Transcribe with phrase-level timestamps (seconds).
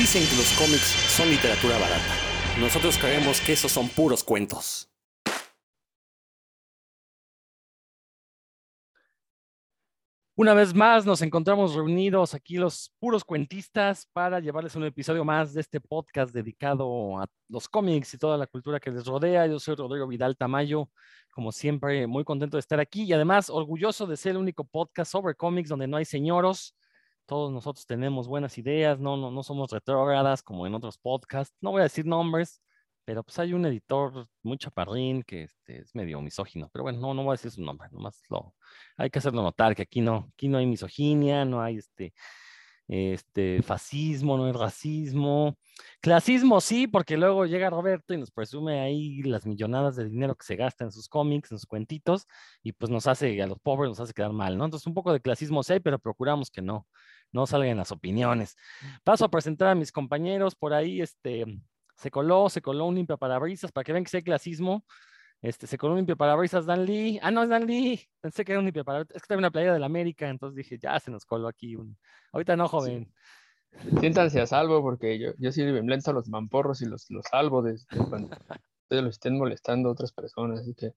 [0.00, 2.14] Dicen que los cómics son literatura barata.
[2.58, 4.88] Nosotros creemos que esos son puros cuentos.
[10.34, 15.52] Una vez más nos encontramos reunidos aquí los puros cuentistas para llevarles un episodio más
[15.52, 19.46] de este podcast dedicado a los cómics y toda la cultura que les rodea.
[19.48, 20.88] Yo soy Rodrigo Vidal Tamayo,
[21.30, 25.12] como siempre muy contento de estar aquí y además orgulloso de ser el único podcast
[25.12, 26.74] sobre cómics donde no hay señoros.
[27.30, 31.56] Todos nosotros tenemos buenas ideas, no, no, no somos retrógradas como en otros podcasts.
[31.60, 32.60] No voy a decir nombres,
[33.04, 37.14] pero pues hay un editor muy chaparrín que este, es medio misógino, pero bueno, no,
[37.14, 38.56] no voy a decir su nombre, nomás lo,
[38.96, 42.14] hay que hacerlo notar que aquí no, aquí no hay misoginia, no hay este,
[42.88, 45.56] este fascismo, no hay racismo,
[46.00, 50.46] clasismo sí, porque luego llega Roberto y nos presume ahí las millonadas de dinero que
[50.46, 52.26] se gasta en sus cómics, en sus cuentitos,
[52.60, 54.64] y pues nos hace, a los pobres nos hace quedar mal, ¿no?
[54.64, 56.88] Entonces un poco de clasismo sí hay, pero procuramos que no,
[57.32, 58.56] no salgan las opiniones.
[59.04, 61.44] Paso a presentar a mis compañeros por ahí, este,
[61.96, 64.84] se coló, se coló un limpia parabrisas para que vean que sé clasismo.
[65.42, 67.18] Este, se coló un limpia parabrisas Dan Lee.
[67.22, 68.00] Ah, no, es Dan Lee.
[68.20, 69.16] Pensé que era un limpia parabrisas.
[69.16, 71.76] Es que estaba una playa de la América, entonces dije, ya se nos coló aquí.
[71.76, 71.98] Un...
[72.32, 73.12] Ahorita no, joven.
[74.00, 77.62] Siéntanse a salvo porque yo, yo sí me a los mamporros y los, los salvo
[77.62, 77.78] de,
[78.08, 78.36] cuando
[78.82, 80.60] ustedes los estén molestando a otras personas.
[80.60, 80.92] Así que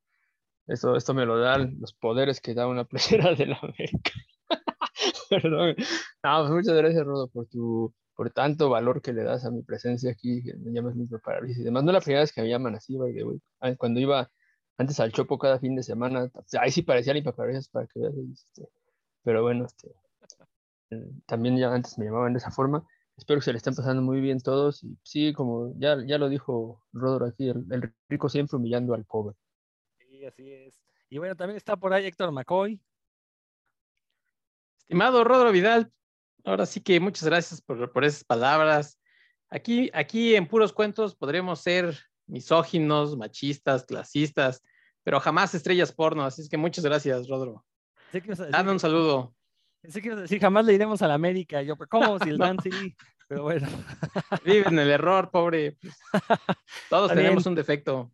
[0.68, 4.12] esto, esto me lo dan los poderes que da una playera de la América.
[5.42, 5.76] Perdón.
[6.24, 9.64] No, pues muchas gracias, Rodo, por tu por tanto valor que le das a mi
[9.64, 11.84] presencia aquí, que me llamas mi parálisis y demás.
[11.84, 12.98] No la primera vez que me llaman así,
[13.60, 14.32] ah, Cuando iba
[14.78, 17.54] antes al Chopo cada fin de semana, ahí sí parecía mi para
[17.88, 18.14] que veas.
[18.32, 18.68] Este,
[19.24, 19.92] pero bueno, este,
[21.26, 22.86] también ya antes me llamaban de esa forma.
[23.18, 24.84] Espero que se le estén pasando muy bien todos.
[24.84, 29.06] Y sí, como ya, ya lo dijo Rodro aquí, el, el rico siempre humillando al
[29.06, 29.36] pobre.
[29.98, 30.80] Sí, así es.
[31.10, 32.82] Y bueno, también está por ahí Héctor McCoy.
[34.84, 35.92] Estimado Rodro Vidal,
[36.46, 39.00] Ahora sí que muchas gracias por, por esas palabras.
[39.50, 44.62] Aquí, aquí en puros cuentos podremos ser misóginos, machistas, clasistas,
[45.04, 46.26] pero jamás estrellas porno.
[46.26, 47.64] Así es que muchas gracias, Rodro.
[48.50, 49.34] Dame un saludo.
[49.82, 51.62] Pensé que decir, jamás le iremos a la América.
[51.62, 52.18] Yo, ¿cómo?
[52.24, 52.96] Si el Dan sí,
[53.28, 53.68] pero bueno.
[54.46, 55.78] Vive en el error, pobre.
[56.90, 58.12] Todos tenemos un defecto.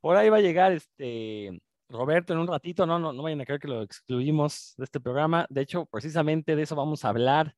[0.00, 1.58] Por ahí va a llegar este
[1.92, 5.00] Roberto en un ratito, no, no, no vayan a creer que lo excluimos de este
[5.00, 5.46] programa.
[5.48, 7.54] De hecho, precisamente de eso vamos a hablar.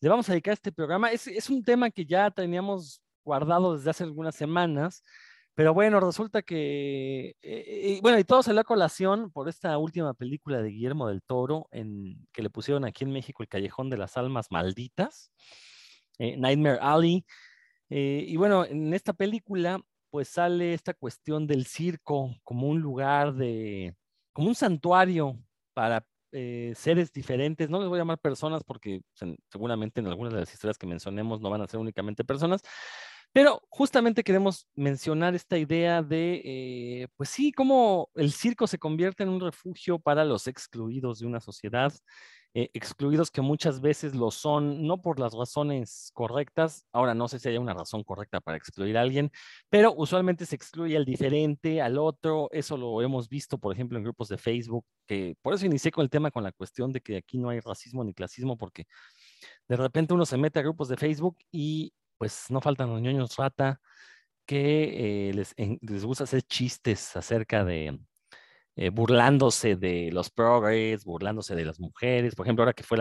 [0.00, 1.10] Le vamos a dedicar este programa.
[1.12, 5.02] Es, es un tema que ya teníamos guardado desde hace algunas semanas,
[5.54, 10.62] pero bueno, resulta que, eh, bueno, y todo salió a colación por esta última película
[10.62, 14.16] de Guillermo del Toro, en, que le pusieron aquí en México El Callejón de las
[14.16, 15.30] Almas Malditas,
[16.18, 17.26] eh, Nightmare Alley.
[17.90, 23.34] Eh, y bueno, en esta película pues sale esta cuestión del circo como un lugar
[23.34, 23.94] de,
[24.32, 25.38] como un santuario
[25.74, 27.70] para eh, seres diferentes.
[27.70, 29.02] No les voy a llamar personas porque
[29.50, 32.62] seguramente en algunas de las historias que mencionemos no van a ser únicamente personas,
[33.32, 39.22] pero justamente queremos mencionar esta idea de, eh, pues sí, cómo el circo se convierte
[39.22, 41.92] en un refugio para los excluidos de una sociedad
[42.52, 47.38] eh, excluidos que muchas veces lo son, no por las razones correctas, ahora no sé
[47.38, 49.30] si hay una razón correcta para excluir a alguien,
[49.68, 54.04] pero usualmente se excluye al diferente, al otro, eso lo hemos visto, por ejemplo, en
[54.04, 57.18] grupos de Facebook, que por eso inicié con el tema con la cuestión de que
[57.18, 58.86] aquí no hay racismo ni clasismo, porque
[59.68, 63.36] de repente uno se mete a grupos de Facebook y pues no faltan los ñoños
[63.36, 63.80] rata
[64.44, 67.96] que eh, les, les gusta hacer chistes acerca de,
[68.76, 72.34] eh, burlándose de los progres, burlándose de las mujeres.
[72.34, 72.98] Por ejemplo, ahora que fue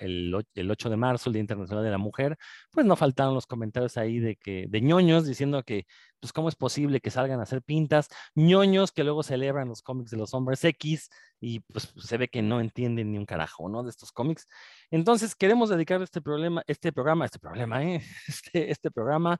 [0.00, 0.34] el,
[0.70, 2.38] 8 de marzo, el Día Internacional de la Mujer,
[2.70, 5.86] pues no faltaron los comentarios ahí de que de ñoños diciendo que,
[6.20, 8.08] pues, ¿cómo es posible que salgan a hacer pintas?
[8.34, 12.42] ñoños que luego celebran los cómics de los hombres X y pues se ve que
[12.42, 13.82] no entienden ni un carajo, ¿no?
[13.82, 14.46] De estos cómics.
[14.90, 18.02] Entonces, queremos dedicar este problema, este programa, este problema, ¿eh?
[18.28, 19.38] este, este programa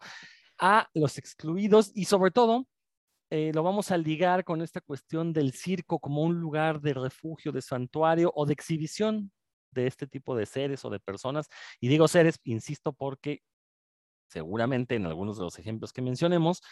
[0.59, 2.66] a los excluidos y sobre todo
[3.31, 7.53] eh, lo vamos a ligar con esta cuestión del circo como un lugar de refugio,
[7.53, 9.33] de santuario o de exhibición
[9.72, 11.49] de este tipo de seres o de personas.
[11.81, 13.42] Y digo seres, insisto, porque
[14.28, 16.63] seguramente en algunos de los ejemplos que mencionemos,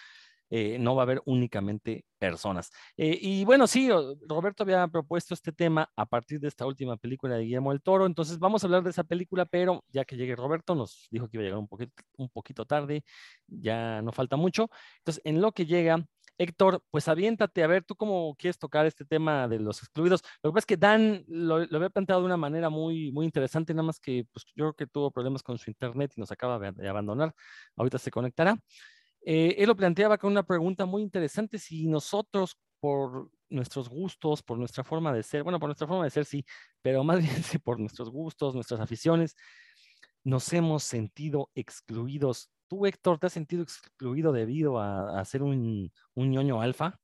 [0.49, 2.70] eh, no va a haber únicamente personas.
[2.97, 3.91] Eh, y bueno, sí,
[4.29, 8.06] Roberto había propuesto este tema a partir de esta última película de Guillermo del Toro,
[8.06, 11.37] entonces vamos a hablar de esa película, pero ya que llegue Roberto, nos dijo que
[11.37, 13.03] iba a llegar un poquito, un poquito tarde,
[13.49, 14.70] ya no falta mucho.
[14.99, 16.06] Entonces, en lo que llega,
[16.38, 20.23] Héctor, pues aviéntate, a ver, tú cómo quieres tocar este tema de los excluidos.
[20.43, 23.73] Lo que pasa es que Dan lo, había planteado de una manera muy, muy interesante,
[23.75, 26.59] nada más que pues, yo creo que tuvo problemas con su internet y nos acaba
[26.71, 27.35] de abandonar.
[27.77, 28.59] Ahorita se conectará.
[29.27, 34.56] Eh, él lo planteaba con una pregunta muy interesante, si nosotros por nuestros gustos, por
[34.59, 36.44] nuestra forma de ser, bueno, por nuestra forma de ser sí,
[36.81, 39.35] pero más bien por nuestros gustos, nuestras aficiones,
[40.23, 42.50] nos hemos sentido excluidos.
[42.69, 46.99] ¿Tú, Héctor, te has sentido excluido debido a, ser un, un ñoño alfa?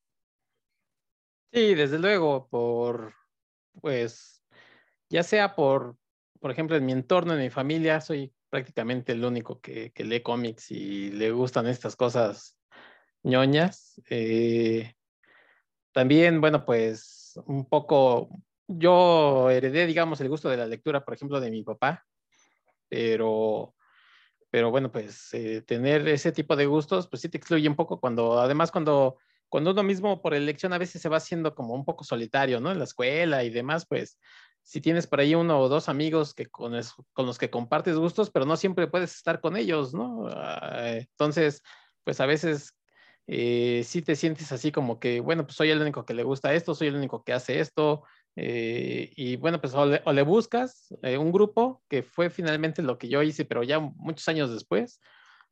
[1.51, 3.13] Sí, desde luego, por,
[3.79, 4.43] pues,
[5.09, 5.97] ya sea por,
[6.39, 10.21] por ejemplo, en mi entorno, en mi familia, soy prácticamente el único que, que lee
[10.21, 12.57] cómics y le gustan estas cosas
[13.23, 14.01] ñoñas.
[14.09, 14.93] Eh,
[15.91, 18.29] también, bueno, pues un poco,
[18.67, 22.03] yo heredé, digamos, el gusto de la lectura, por ejemplo, de mi papá,
[22.89, 23.73] pero,
[24.53, 27.99] pero bueno, pues eh, tener ese tipo de gustos, pues sí te excluye un poco
[27.99, 29.17] cuando, además, cuando,
[29.49, 32.69] cuando uno mismo por elección a veces se va haciendo como un poco solitario, ¿no?
[32.71, 34.19] En la escuela y demás, pues
[34.61, 36.79] si tienes por ahí uno o dos amigos que con,
[37.13, 40.27] con los que compartes gustos, pero no siempre puedes estar con ellos, ¿no?
[40.29, 41.63] Ah, entonces,
[42.03, 42.75] pues a veces
[43.25, 46.53] eh, si te sientes así como que, bueno, pues soy el único que le gusta
[46.53, 48.03] esto, soy el único que hace esto,
[48.35, 53.09] eh, y bueno, pues o le, buscas eh, un grupo, que fue finalmente lo que
[53.09, 54.99] yo hice, pero ya muchos años después,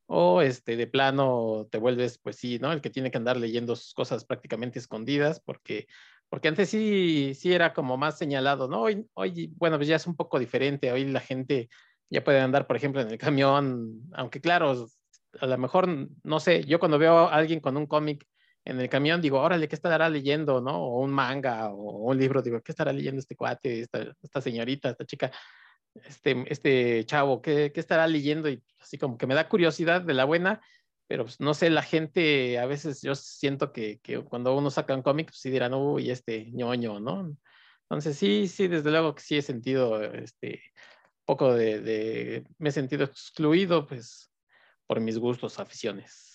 [0.08, 2.72] o este, de plano te vuelves, pues sí, ¿no?
[2.72, 5.88] El que tiene que andar leyendo sus cosas prácticamente escondidas, porque,
[6.30, 8.82] porque antes sí, sí era como más señalado, ¿no?
[8.82, 11.70] Hoy, hoy, bueno, pues ya es un poco diferente, hoy la gente
[12.10, 14.88] ya puede andar, por ejemplo, en el camión, aunque claro,
[15.40, 15.88] a lo mejor,
[16.24, 18.26] no sé, yo cuando veo a alguien con un cómic
[18.66, 20.84] en el camión, digo, órale, ¿qué estará leyendo, no?
[20.84, 25.06] O un manga o un libro, digo, ¿qué estará leyendo este cuate, esta, señorita, esta
[25.06, 25.32] chica,
[25.96, 28.50] este, este chavo, ¿qué, ¿qué, estará leyendo?
[28.50, 30.62] Y así como que me da curiosidad de la buena,
[31.08, 34.96] pero pues, no sé, la gente, a veces yo siento que, que cuando uno saca
[34.96, 37.36] un cómic, pues sí dirán, uy, este ñoño, ¿no?
[37.84, 40.62] Entonces sí, sí, desde luego que sí he sentido, este,
[41.26, 44.32] poco de, de me he sentido excluido, pues
[44.88, 46.31] por mis gustos, aficiones.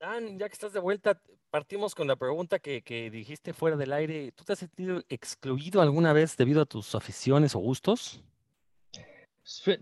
[0.00, 1.20] Dan, ya que estás de vuelta,
[1.50, 4.32] partimos con la pregunta que, dijiste fuera del aire.
[4.32, 8.22] ¿Tú te has sentido excluido alguna vez debido a tus aficiones o gustos?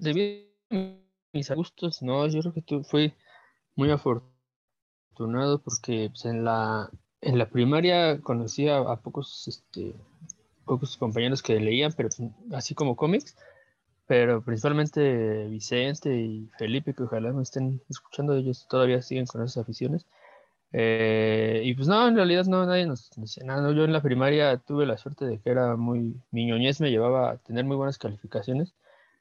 [0.00, 0.76] Debido a
[1.32, 3.14] mis gustos, no, yo creo que tú fui
[3.76, 9.94] muy afortunado porque pues, en la en la primaria conocí a, pocos este,
[10.64, 13.36] pocos compañeros que leían, pero pues, así como cómics,
[14.08, 19.58] pero principalmente Vicente y Felipe, que ojalá me estén escuchando, ellos todavía siguen con esas
[19.58, 20.06] aficiones.
[20.72, 23.70] Eh, y pues no, en realidad no, nadie nos dice nada.
[23.74, 27.32] Yo en la primaria tuve la suerte de que era muy, mi ñoñez me llevaba
[27.32, 28.72] a tener muy buenas calificaciones.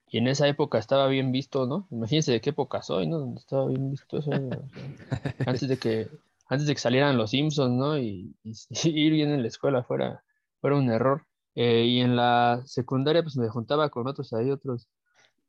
[0.10, 1.86] Y en esa época estaba bien visto, ¿no?
[1.92, 3.20] Imagínense de qué época soy, ¿no?
[3.20, 4.32] Donde estaba bien visto eso.
[5.46, 6.08] antes de que,
[6.48, 7.98] antes de que salieran los Simpsons, ¿no?
[7.98, 8.54] Y, y,
[8.90, 10.24] ir bien en la escuela fuera,
[10.62, 11.26] fuera un error.
[11.60, 14.88] Eh, y en la secundaria, pues me juntaba con otros ahí, otros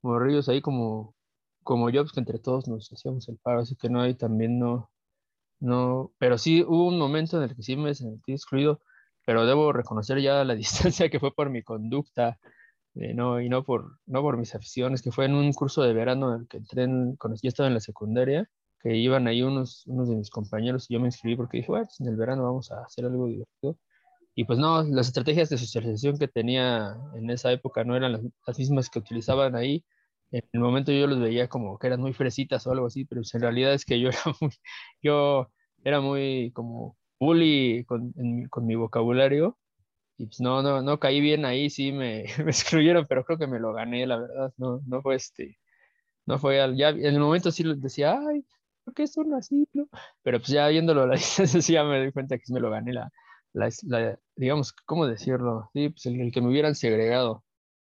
[0.02, 1.14] morrillos ahí como,
[1.62, 4.58] como yo, pues que entre todos nos hacíamos el paro, así que no, hay también
[4.58, 4.90] no,
[5.60, 8.80] no, pero sí hubo un momento en el que sí me sentí excluido,
[9.26, 12.38] pero debo reconocer ya la distancia que fue por mi conducta,
[12.94, 15.92] eh, no, y no por, no por mis aficiones, que fue en un curso de
[15.94, 16.86] verano en el que entré,
[17.18, 18.48] cuando yo estaba en la secundaria,
[18.80, 21.86] que iban ahí unos, unos de mis compañeros y yo me inscribí porque dije, bueno,
[21.86, 23.76] pues en el verano vamos a hacer algo divertido.
[24.38, 28.12] Y pues no, las estrategias de socialización que tenía en esa época no eran
[28.46, 29.84] las, mismas que utilizaban ahí.
[30.30, 33.22] En el momento yo los veía como que eran muy fresitas o algo así, pero
[33.22, 34.52] pues en realidad es que yo era muy,
[35.02, 35.50] yo
[35.82, 38.12] era muy como bully con,
[38.48, 39.58] con mi vocabulario
[40.16, 43.48] y pues no, no, no caí bien ahí, sí me, me, excluyeron, pero creo que
[43.48, 45.58] me lo gané, la verdad, no, no fue este,
[46.26, 48.46] no fue, al, ya en el momento sí decía, ay,
[48.84, 49.68] ¿por qué son así?
[50.22, 52.70] Pero pues ya viéndolo a la distancia sí ya me di cuenta que me lo
[52.70, 53.10] gané la,
[53.52, 55.70] la, digamos, ¿cómo decirlo?
[55.72, 57.44] Sí, pues el, que me hubieran segregado.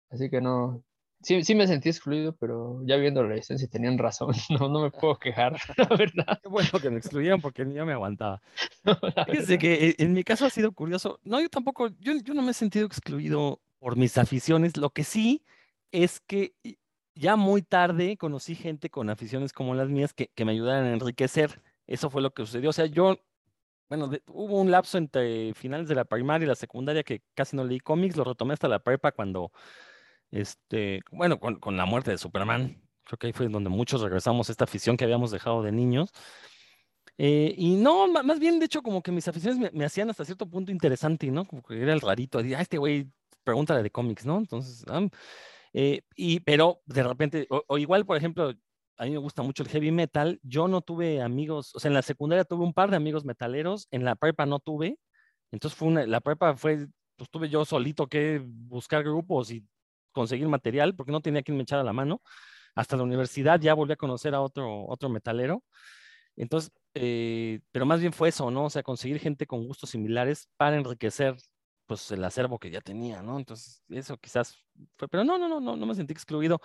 [0.10, 0.84] Así que no,
[1.22, 4.92] sí, sí me sentí excluido, pero ya viendo la distancia tenían razón, no, no me
[4.92, 6.40] puedo quejar, la verdad.
[6.42, 8.42] Qué bueno que me excluyeron porque yo me aguantaba.
[9.28, 11.20] Fíjense que eh, en mi caso ha sido curioso.
[11.24, 14.78] No, yo tampoco, yo, yo no me he sentido excluido por mis aficiones.
[14.78, 15.44] Lo que sí
[15.92, 16.54] es que
[17.16, 20.94] ya muy tarde conocí gente con aficiones como las mías que, que me ayudaran a
[20.94, 21.62] enriquecer.
[21.88, 22.70] Eso fue lo que sucedió.
[22.70, 23.18] O sea, yo
[23.90, 27.64] bueno, hubo un lapso entre finales de la primaria y la secundaria que casi no
[27.64, 29.52] leí cómics, lo retomé hasta la prepa cuando,
[30.32, 34.52] este, bueno, con, la muerte de Superman, creo que ahí fue donde muchos regresamos a
[34.52, 36.12] esta afición que habíamos dejado de niños.
[37.18, 40.48] Eh, y no, más bien, de hecho, como que mis aficiones me, hacían hasta cierto
[40.48, 41.46] punto interesante, ¿no?
[41.46, 43.10] Como que era el rarito, ah, este güey,
[43.44, 44.38] pregúntale de cómics, ¿no?
[44.38, 45.08] Entonces, ah,
[45.74, 48.54] eh, y, pero de repente, o, igual, por ejemplo,
[48.98, 50.40] a mí me gusta mucho el heavy metal.
[50.44, 53.88] Yo no tuve amigos, o sea, en la secundaria tuve un par de amigos metaleros,
[53.92, 54.98] en la prepa no tuve.
[55.52, 59.66] Entonces fue una, la prepa fue, pues tuve yo solito que buscar grupos y
[60.12, 62.22] conseguir material porque no tenía quien me echara la mano.
[62.76, 65.64] Hasta la universidad ya volví a conocer a otro, otro metalero.
[66.36, 68.66] Entonces, eh, pero más bien fue eso, ¿no?
[68.66, 71.36] O sea, conseguir gente con gustos similares para enriquecer
[71.88, 73.40] pues el acervo que ya tenía, ¿no?
[73.40, 74.56] Entonces, eso quizás
[74.98, 76.60] fue, pero no, no, no, no, no me sentí excluido.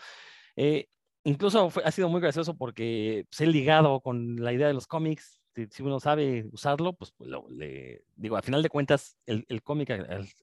[0.56, 0.88] Eh,
[1.24, 4.86] incluso ha sido muy gracioso porque se pues, he ligado con la idea de los
[4.86, 5.40] cómics.
[5.54, 7.12] Si, uno sabe usarlo, pues
[7.50, 9.90] le digo, al final de cuentas, el, cómic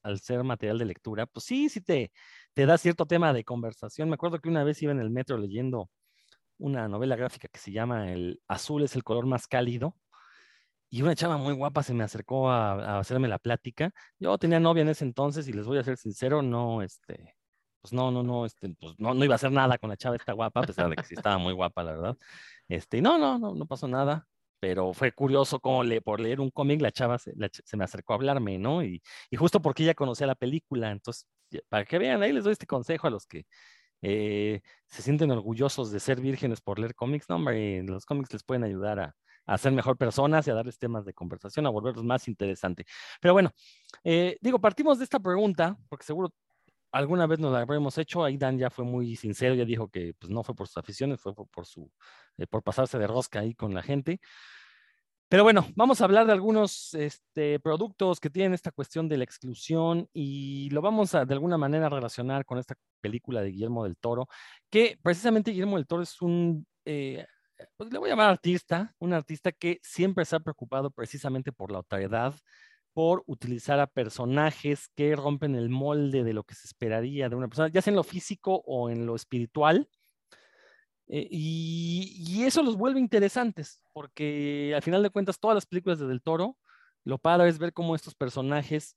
[0.03, 2.11] al, ser material de lectura, pues sí, sí te,
[2.53, 4.09] te da cierto tema de conversación.
[4.09, 5.89] Me acuerdo que una vez iba en el metro leyendo
[6.59, 9.95] una novela gráfica que se llama El azul es el color más cálido.
[10.91, 13.91] Y una chava muy guapa se me acercó a, a hacerme la plática.
[14.19, 17.35] Yo tenía novia en ese entonces y les voy a ser sincero, no, este,
[17.81, 20.15] pues no, no, no, este, pues no, no iba a hacer nada con la chava
[20.15, 22.17] esta guapa, a pesar de que sí estaba muy guapa, la verdad.
[22.67, 24.27] Este, no, no, no, no pasó nada,
[24.59, 27.33] pero fue curioso cómo le, por leer un cómic la chava se,
[27.63, 28.83] se, me acercó a hablarme, ¿no?
[28.83, 31.27] Y, y, justo porque ella conocía la película, entonces,
[31.69, 33.45] para que vean, ahí les doy este consejo a los que
[34.01, 38.43] eh, se sienten orgullosos de ser vírgenes por leer cómics, no, hombre, los cómics les
[38.43, 39.15] pueden ayudar a,
[39.49, 42.85] a ser mejor personas y a darles temas de conversación, a volverlos más interesantes.
[43.19, 43.51] Pero bueno,
[44.03, 46.31] eh, digo, partimos de esta pregunta, porque seguro
[46.91, 50.13] alguna vez nos la habremos hecho, ahí Dan ya fue muy sincero, ya dijo que
[50.17, 51.91] pues, no fue por sus aficiones, fue por, su,
[52.37, 54.19] eh, por pasarse de rosca ahí con la gente.
[55.29, 59.23] Pero bueno, vamos a hablar de algunos este, productos que tienen esta cuestión de la
[59.23, 63.95] exclusión y lo vamos a de alguna manera relacionar con esta película de Guillermo del
[63.95, 64.27] Toro,
[64.71, 67.27] que precisamente Guillermo del Toro es un, eh,
[67.77, 71.71] pues le voy a llamar artista, un artista que siempre se ha preocupado precisamente por
[71.71, 72.33] la otredad,
[72.93, 77.47] por utilizar a personajes que rompen el molde de lo que se esperaría de una
[77.47, 79.87] persona, ya sea en lo físico o en lo espiritual.
[81.07, 86.07] Eh, y, eso los vuelve interesantes, porque al final de cuentas todas las películas de
[86.07, 86.57] Del Toro,
[87.03, 88.95] lo padre es ver cómo estos personajes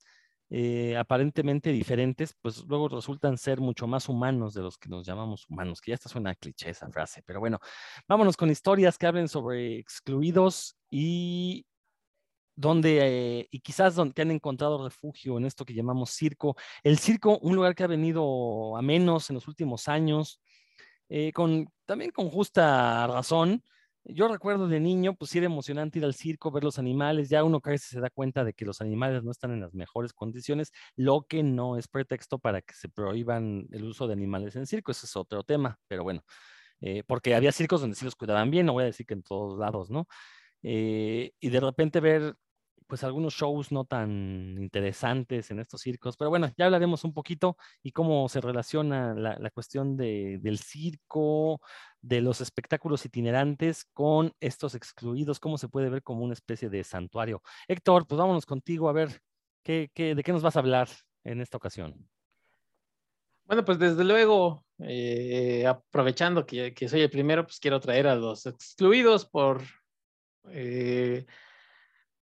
[0.50, 5.46] eh, aparentemente diferentes, pues luego resultan ser mucho más humanos de los que nos llamamos
[5.48, 7.58] humanos, que ya está suena cliché esa frase, pero bueno,
[8.06, 11.64] vámonos con historias que hablen sobre excluidos y
[12.62, 16.56] donde, eh, y quizás donde han encontrado refugio en esto que llamamos circo.
[16.84, 20.40] El circo, un lugar que ha venido a menos en los últimos años,
[21.08, 23.64] eh, con, también con justa razón.
[24.04, 27.60] Yo recuerdo de niño, pues era emocionante ir al circo, ver los animales, ya uno
[27.60, 31.22] casi se da cuenta de que los animales no están en las mejores condiciones, lo
[31.28, 35.06] que no es pretexto para que se prohíban el uso de animales en circo, ese
[35.06, 36.24] es otro tema, pero bueno,
[36.80, 39.22] eh, porque había circos donde sí los cuidaban bien, no voy a decir que en
[39.22, 40.06] todos lados, ¿no?
[40.64, 42.36] y de repente ver
[42.92, 47.56] pues algunos shows no tan interesantes en estos circos, pero bueno, ya hablaremos un poquito
[47.82, 51.62] y cómo se relaciona la, cuestión del circo,
[52.02, 56.84] de los espectáculos itinerantes con estos excluidos, cómo se puede ver como una especie de
[56.84, 57.42] santuario.
[57.66, 59.22] Héctor, pues vámonos contigo a ver
[59.62, 60.90] qué, de qué nos vas a hablar
[61.24, 62.10] en esta ocasión.
[63.44, 68.44] Bueno, pues desde luego, eh, aprovechando que, soy el primero, pues quiero traer a los
[68.44, 69.62] excluidos por...
[70.50, 71.24] Eh,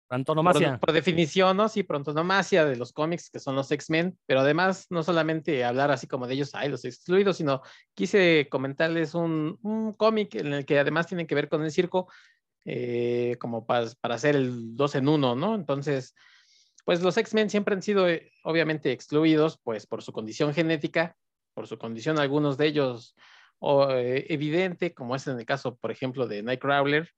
[0.09, 0.79] Antonomasia.
[0.79, 1.69] Por, definición, ¿no?
[1.69, 5.91] Sí, por antonomasia de los cómics que son los X-Men, pero además no solamente hablar
[5.91, 7.61] así como de ellos, ay, los excluidos, sino
[7.93, 12.11] quise comentarles un, cómic en el que además tienen que ver con el circo,
[12.65, 15.53] eh, como para, para, hacer el dos en uno, ¿no?
[15.53, 16.15] Entonces,
[16.85, 21.15] pues los X-Men siempre han sido eh, obviamente excluidos, pues por su condición genética,
[21.53, 23.15] por su condición, algunos de ellos
[23.59, 27.09] o, eh, evidente, como es en el caso, por ejemplo, de Nightcrawler,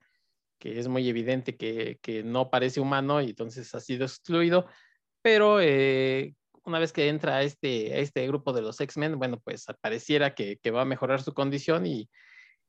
[0.62, 4.68] que es muy evidente que, no parece humano y entonces ha sido excluido,
[5.24, 9.39] pero eh, una vez que entra a este, a este grupo de los X-Men, bueno,
[9.44, 12.08] pues pareciera que, va a mejorar su condición y,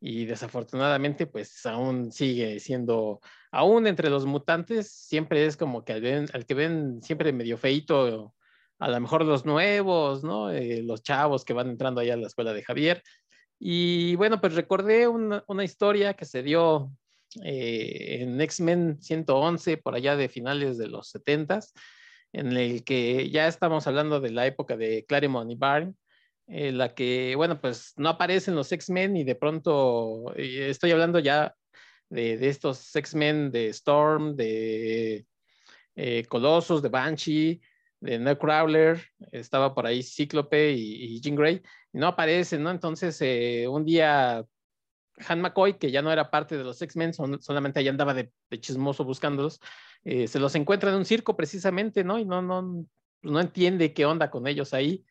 [0.01, 3.21] desafortunadamente pues aún sigue siendo,
[3.53, 8.35] aún entre los mutantes, siempre es como que al, que ven siempre medio feito,
[8.79, 10.51] a lo mejor los nuevos, ¿no?
[10.51, 13.03] Eh, los chavos que van entrando allá a la escuela de Javier.
[13.61, 16.91] Y bueno, pues recordé una, una historia que se dio
[17.45, 21.61] eh, en X-Men 111, por allá de finales de los 70
[22.33, 25.95] en el que ya estamos hablando de la época de Claremont y Byrne,
[26.47, 31.55] en la que, bueno, pues no aparecen los X-Men y de pronto estoy hablando ya
[32.09, 35.27] de, estos X-Men de Storm, de
[35.95, 37.61] eh, Colossus, de Banshee,
[38.01, 41.63] de Nightcrawler, estaba por ahí Cíclope y, Jean Grey,
[41.93, 42.71] y no aparecen, ¿no?
[42.71, 44.45] Entonces, eh, un día
[45.27, 49.05] han McCoy, que ya no era parte de los X-Men, solamente ahí andaba de, chismoso
[49.05, 49.61] buscándolos,
[50.05, 52.19] eh, se los encuentra en un circo precisamente, ¿no?
[52.19, 52.87] Y no, no,
[53.23, 55.05] no entiende qué onda con ellos ahí.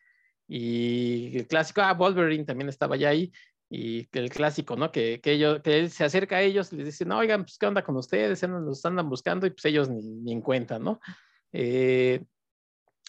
[0.48, 3.32] Y el clásico, ah, Wolverine también estaba ya ahí.
[3.70, 4.92] Y el clásico, ¿no?
[4.92, 7.56] Que, que, ellos, que él se acerca a ellos y les dice, no, oigan, pues,
[7.56, 8.42] ¿qué onda con ustedes?
[8.42, 11.00] Los andan buscando y pues ellos ni, ni en cuenta, ¿no?
[11.52, 12.22] Eh,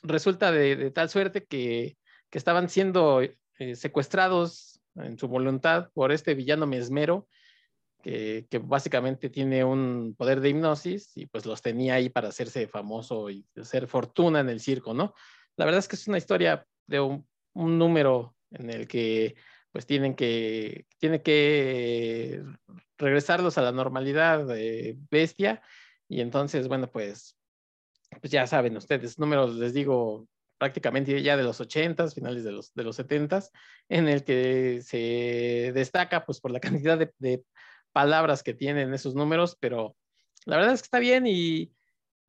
[0.03, 1.97] resulta de, tal suerte que,
[2.29, 7.27] que estaban siendo eh, secuestrados en su voluntad por este villano mesmero
[8.03, 13.29] que, básicamente tiene un poder de hipnosis y pues los tenía ahí para hacerse famoso
[13.29, 15.13] y hacer fortuna en el circo, ¿no?
[15.55, 19.35] La verdad es que es una historia de un, número en el que
[19.71, 22.43] pues tienen que, tiene que
[22.97, 25.61] regresarlos a la normalidad de bestia.
[26.07, 27.37] Y entonces, bueno, pues,
[28.19, 30.27] pues ya saben ustedes, números, les digo,
[30.63, 33.43] prácticamente ya de los 80 finales de los, de los 70
[33.89, 37.43] en el que se destaca pues por la cantidad de,
[37.91, 39.95] palabras que tienen esos números, pero
[40.45, 41.73] la verdad es que está bien y,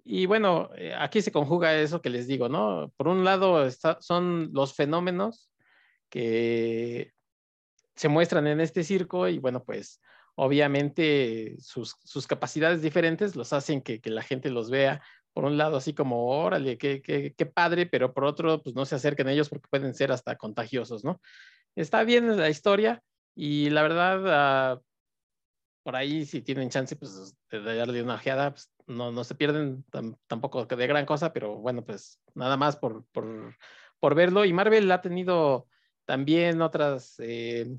[0.05, 2.93] y bueno, eh, aquí se conjuga eso que les digo, ¿no?
[2.97, 3.67] Por un lado
[4.01, 5.49] son los fenómenos
[6.11, 7.13] que
[7.95, 10.03] se muestran en este circo y bueno, pues
[10.35, 15.03] obviamente sus, sus capacidades diferentes los hacen que, que, la gente los vea
[15.35, 18.87] por un lado así como, órale, qué, qué, qué, padre, pero por otro, pues no
[18.87, 21.21] se acerquen a ellos porque pueden ser hasta contagiosos, ¿no?
[21.75, 23.03] Está bien la historia
[23.35, 24.81] y la verdad, ah,
[25.83, 29.85] por ahí si tienen chance, pues de darle una ojeada, pues no, no se pierden
[30.29, 33.57] tampoco de gran cosa, pero bueno, pues nada más por, por,
[33.99, 34.45] por verlo.
[34.45, 35.67] Y Marvel ha tenido
[36.05, 37.77] también otras eh,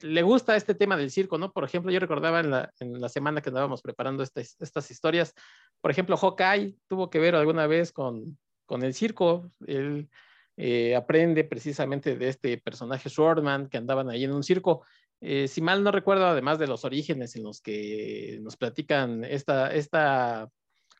[0.00, 1.52] le gusta este tema del circo, ¿no?
[1.52, 5.34] Por ejemplo, yo recordaba en la, en la semana que andábamos preparando estas, estas historias,
[5.80, 10.08] por ejemplo, Hawkeye tuvo que ver alguna vez con, con el circo, él
[10.56, 14.84] eh, aprende precisamente de este personaje Swordman que andaban ahí en un circo.
[15.20, 19.72] Eh, si mal no recuerdo, además de los orígenes en los que nos platican esta,
[19.72, 20.50] esta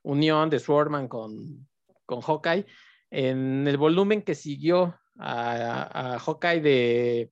[0.02, 1.68] unión de Swordman con,
[2.04, 2.66] con Hawkeye,
[3.10, 7.30] en el volumen que siguió a, a Hawkeye de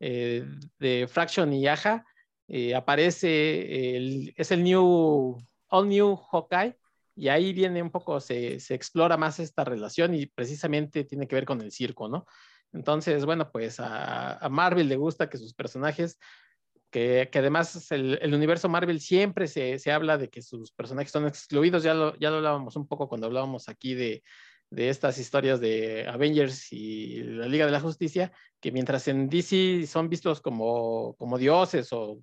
[0.00, 0.44] eh,
[0.78, 2.04] de Fraction y Aja,
[2.48, 5.36] eh, aparece, el, es el new,
[5.68, 6.76] All New Hawkeye,
[7.14, 11.36] y ahí viene un poco, se, se, explora más esta relación y precisamente tiene que
[11.36, 12.26] ver con el circo, ¿no?
[12.72, 16.18] Entonces, bueno, pues a, a Marvel le gusta que sus personajes,
[16.90, 21.12] que, que además el, el, universo Marvel siempre se, se, habla de que sus personajes
[21.12, 24.22] son excluidos, ya lo, ya lo hablábamos un poco cuando hablábamos aquí de,
[24.70, 29.86] de estas historias de Avengers y la Liga de la Justicia, que mientras en DC
[29.86, 32.20] son vistos como, como dioses o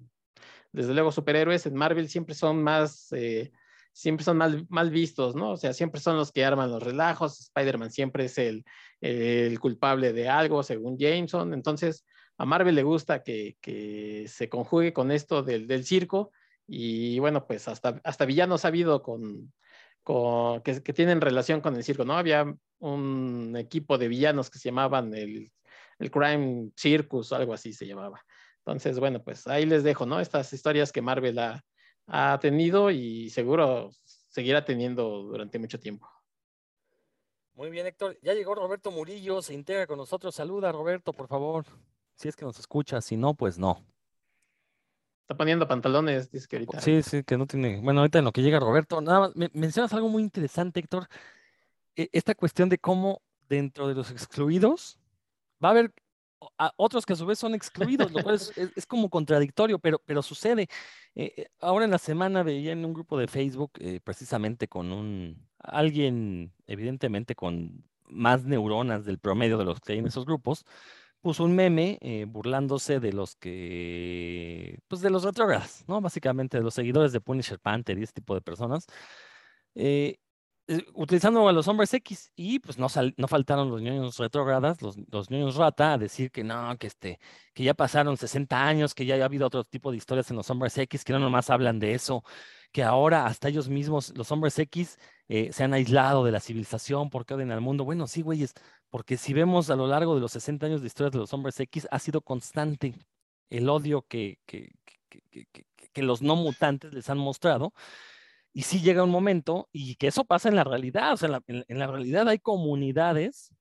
[0.72, 3.52] desde luego superhéroes, en Marvel siempre son más, eh,
[3.92, 5.52] siempre son mal, mal, vistos, ¿no?
[5.52, 8.64] O sea, siempre son los que arman los relajos, Spider-Man siempre es el,
[9.02, 12.06] el, culpable de algo, según Jameson, entonces
[12.38, 16.32] a Marvel le gusta que, que se conjugue con esto del, del circo
[16.68, 19.52] y bueno, pues hasta, hasta villanos ha habido con
[20.64, 22.18] que, tienen relación con el circo, ¿no?
[22.18, 22.46] Había
[22.80, 25.52] un equipo de villanos que se llamaban el,
[26.00, 28.24] el Crime Circus o algo así se llamaba.
[28.60, 30.20] Entonces, bueno, pues ahí les dejo, ¿no?
[30.20, 31.62] Estas historias que Marvel ha,
[32.08, 36.08] ha tenido y seguro seguirá teniendo durante mucho tiempo.
[37.54, 38.18] Muy bien, Héctor.
[38.22, 40.36] Ya llegó Roberto Murillo, se integra con nosotros.
[40.36, 41.66] Saluda, Roberto, por favor.
[42.16, 43.84] Si es que nos escucha, si no, pues no.
[45.28, 46.80] Está poniendo pantalones, dice que ahorita.
[46.80, 47.82] Sí, sí, que no tiene.
[47.82, 51.10] Bueno, ahorita en lo que llega Roberto, nada más, me, mencionas algo muy interesante, Héctor.
[51.98, 54.98] E, esta cuestión de cómo dentro de los excluidos
[55.62, 55.94] va a haber
[56.58, 60.02] a otros que a su vez son excluidos, lo cual es, es, como contradictorio, pero,
[60.06, 60.70] pero sucede.
[61.14, 64.94] Eh, eh, ahora en la semana veía en un grupo de Facebook, eh, precisamente con
[64.94, 70.66] un alguien, evidentemente con más neuronas del promedio de los que hay en esos grupos,
[71.22, 76.02] puso un meme eh, burlándose de los que, pues de los retrógradas, ¿no?
[76.02, 78.86] Básicamente de los seguidores de Punisher Panther y este tipo de personas,
[79.76, 80.18] eh,
[80.70, 84.98] eh, utilizando a los hombres X y pues no, no faltaron los niños retrógradas, los,
[85.12, 87.20] los niños rata, a decir que no, que, este,
[87.54, 90.50] que ya pasaron 60 años, que ya ha habido otro tipo de historias en los
[90.50, 92.24] hombres X, que no nomás hablan de eso,
[92.74, 97.34] que ahora hasta ellos mismos, los hombres X, se han aislado de la civilización porque
[97.34, 97.86] odian al mundo.
[97.86, 98.54] Bueno, sí, güeyes,
[98.90, 101.60] porque si vemos a lo largo de los 60 años de historias de los hombres
[101.60, 102.96] X, ha sido constante
[103.50, 104.72] el odio que, que,
[105.08, 105.48] que,
[105.94, 107.74] que los no mutantes les han mostrado.
[108.54, 111.80] Y sí llega un momento, y que eso pasa en la realidad, o sea, en,
[111.80, 113.54] la realidad hay comunidades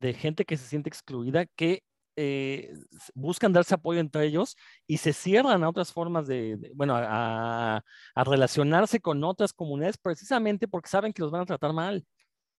[0.00, 1.82] de gente que se siente excluida que
[2.20, 2.72] eh,
[3.14, 4.56] buscan darse apoyo entre ellos
[4.88, 9.98] y se cierran a otras formas de, de bueno, a, a, relacionarse con otras comunidades
[9.98, 12.04] precisamente porque saben que los van a tratar mal.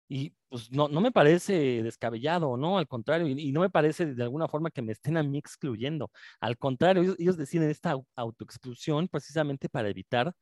[0.09, 2.79] Y pues no, no me parece descabellado, ¿no?
[2.79, 5.39] Al contrario, y, y, no me parece de alguna forma que me estén a mí
[5.39, 6.11] excluyendo.
[6.41, 10.33] Al contrario, ellos, ellos deciden esta autoexclusión precisamente para evitar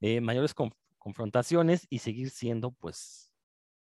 [0.00, 3.33] eh, mayores conf confrontaciones y seguir siendo, pues,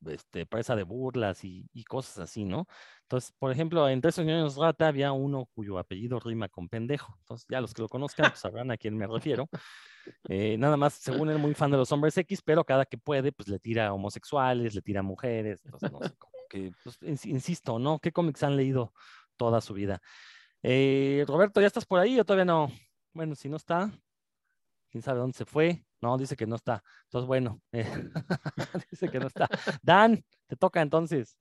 [0.07, 2.67] este, presa de burlas y, y, cosas así, ¿no?
[3.03, 7.15] Entonces, por ejemplo, entre esos niños rata había uno cuyo apellido rima con pendejo.
[7.21, 9.49] Entonces, ya los que lo conozcan pues, sabrán a quién me refiero.
[10.29, 13.33] Eh, nada más, según él, muy fan de los hombres X, pero cada que puede,
[13.33, 15.61] pues le tira a homosexuales, le tira a mujeres.
[15.65, 17.99] Entonces, no sé, como que, pues, insisto, ¿no?
[17.99, 18.93] ¿Qué cómics han leído
[19.37, 20.01] toda su vida?
[20.63, 22.73] Eh, Roberto, ¿ya estás por ahí o todavía no?
[23.13, 23.91] Bueno, si no está,
[24.91, 25.85] quién sabe dónde se fue.
[26.01, 26.83] No, dice que no está.
[27.05, 27.85] Entonces, bueno, eh,
[28.91, 29.49] dice que no está.
[29.83, 31.37] Dan, te toca entonces.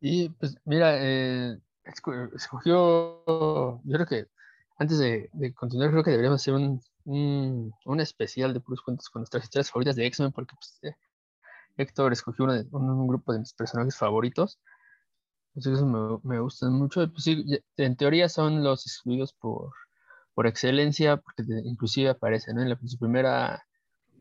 [0.00, 4.26] Y pues mira, eh, esco- escogió, yo creo que
[4.78, 9.08] antes de, de continuar, creo que deberíamos hacer un, un, un especial de puros cuentos
[9.10, 10.96] con nuestras historias favoritas de X-Men, porque pues, eh,
[11.78, 14.60] Héctor escogió uno de- un, un grupo de mis personajes favoritos.
[15.54, 17.10] Entonces me, me gustan mucho.
[17.12, 17.44] Pues, sí,
[17.76, 19.72] en teoría son los excluidos por,
[20.38, 22.62] por excelencia, porque inclusive aparecen ¿no?
[22.62, 23.66] en, la, en su primera,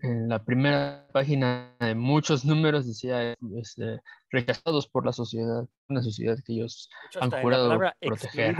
[0.01, 4.01] en la primera página de muchos números decía este,
[4.31, 6.89] rechazados por la sociedad, una sociedad que ellos
[7.21, 8.55] han jurado proteger.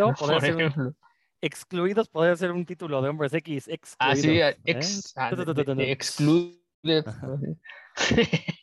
[1.41, 3.67] excluidos podría ser un título de Hombres X.
[3.97, 4.61] Ah, sí, excluidos, ah, ¿eh?
[4.65, 5.75] ex, ah, de- de- Tututututu.
[5.79, 7.05] de excluded.
[7.95, 8.15] Sí.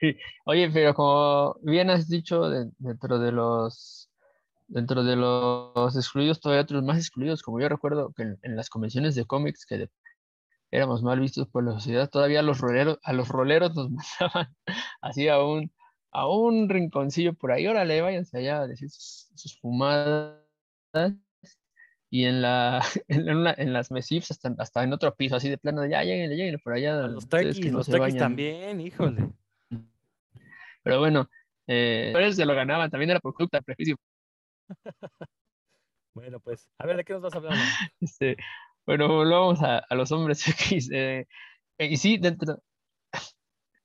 [0.00, 0.16] Sí.
[0.44, 4.10] Oye, pero como bien has dicho, de- dentro de los
[4.74, 8.70] dentro de los excluidos, todavía otros más excluidos, como yo recuerdo que en, en las
[8.70, 9.90] convenciones de cómics que de-
[10.70, 14.54] éramos mal vistos por la sociedad, todavía a los roleros, a los roleros nos mandaban
[15.02, 15.72] así a un,
[16.12, 20.40] a un rinconcillo por ahí, órale, váyanse allá a decir sus, sus fumadas.
[22.10, 25.58] Y en la, en, una- en las mesifs hasta, hasta en otro piso, así de
[25.58, 26.96] plano, de ya lleguen, lleguen por allá.
[27.08, 28.18] Los ustedes que no los bañan".
[28.18, 29.30] también, híjole.
[30.82, 31.28] Pero bueno,
[31.66, 33.96] eh, se lo ganaban, también era por culpa, prejuicio.
[36.14, 37.54] Bueno, pues, a ver, ¿de qué nos vas a hablar?
[38.00, 38.36] Este,
[38.86, 40.90] bueno, volvamos a, los hombres X.
[40.92, 41.26] eh,
[41.78, 42.62] eh, y sí, dentro,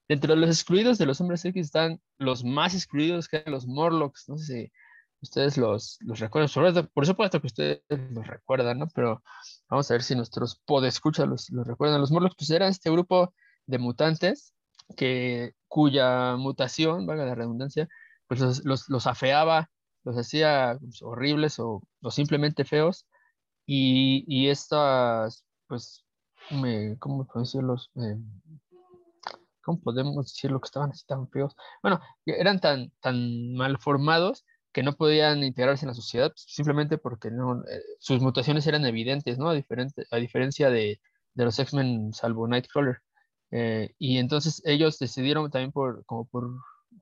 [0.07, 4.29] dentro de los excluidos de los hombres X están los más excluidos que los Morlocks.
[4.29, 4.71] No sé si
[5.21, 6.49] ustedes los, los recuerdan.
[6.49, 8.87] Sobre por supuesto que ustedes los recuerdan, ¿no?
[8.93, 9.23] Pero
[9.67, 11.99] vamos a ver si nuestros podescuchas los, los recuerdan.
[11.99, 13.33] Los Morlocks pues eran este grupo
[13.65, 14.53] de mutantes
[14.95, 17.87] que, cuya mutación, valga la redundancia,
[18.27, 19.69] pues los, los afeaba,
[20.03, 23.05] los hacía pues, horribles o, o simplemente feos.
[23.65, 26.05] Y, y estas, pues,
[26.51, 27.91] me, ¿cómo puedo decirlos?
[27.95, 28.17] Eh,
[29.69, 31.55] ¿cómo podemos decirlo que estaban así tan feos?
[31.83, 36.97] Bueno, eran tan, tan mal formados que no podían integrarse en la sociedad pues, simplemente
[36.97, 39.49] porque no, eh, sus mutaciones eran evidentes, ¿no?
[39.49, 40.99] A, diferente, a diferencia de,
[41.33, 43.01] de los X-Men salvo Nightcrawler.
[43.51, 46.49] Eh, y entonces ellos decidieron también por, como por,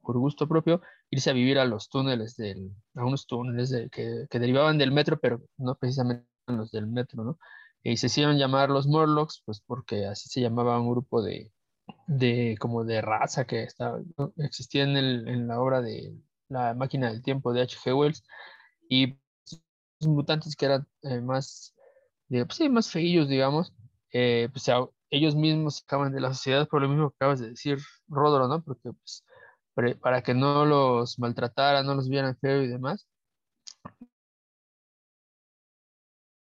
[0.01, 4.27] por gusto propio irse a vivir a los túneles del, a unos túneles de- que,
[4.29, 7.39] que derivaban del metro, pero no precisamente los del metro, ¿no?
[7.83, 11.51] Y se hicieron llamar los Morlocks, pues porque así se llamaba un grupo de,
[12.07, 14.33] de como de raza que estaba, ¿no?
[14.37, 16.15] existía en, el, en la obra de
[16.49, 17.93] La máquina del tiempo de H.G.
[17.95, 18.23] Wells,
[18.89, 19.17] y
[19.99, 21.75] los mutantes que eran eh, más,
[22.29, 23.73] de, pues, sí, más feillos, digamos,
[24.13, 24.65] eh, pues
[25.09, 27.79] ellos mismos se acaban de la sociedad por lo mismo que acabas de decir,
[28.09, 28.63] Rodoro, ¿no?
[28.63, 29.25] Porque pues,
[30.01, 33.07] para que no los maltrataran, no los vieran feo y demás.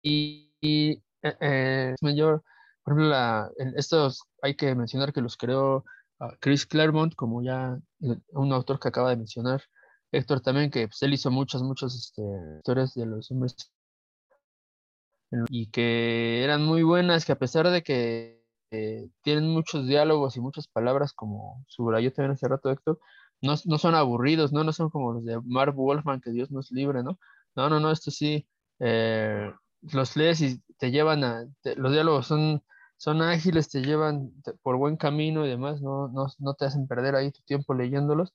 [0.03, 0.91] Y, y,
[1.21, 2.43] eh, eh, mayor,
[2.83, 5.85] por ejemplo, la, estos hay que mencionar que los creó
[6.19, 9.61] ah, Chris Claremont, como ya eh, un autor que acaba de mencionar,
[10.11, 12.21] Héctor también, que pues, él hizo muchas, muchas este,
[12.57, 13.55] historias de los hombres
[15.49, 18.41] y que eran muy buenas, que a pesar de que
[19.21, 22.99] tienen muchos diálogos y muchas palabras, como subrayó también hace rato Héctor,
[23.41, 24.63] no, no son aburridos, ¿no?
[24.63, 27.19] No son como los de Marv Wolfman, que Dios nos libre, ¿no?
[27.55, 28.47] No, no, no, esto sí,
[28.79, 29.51] eh,
[29.81, 31.45] los lees y te llevan a,
[31.77, 32.63] los diálogos son,
[32.97, 37.15] son ágiles, te llevan por buen camino y demás, no, no, no te hacen perder
[37.15, 38.33] ahí tu tiempo leyéndolos.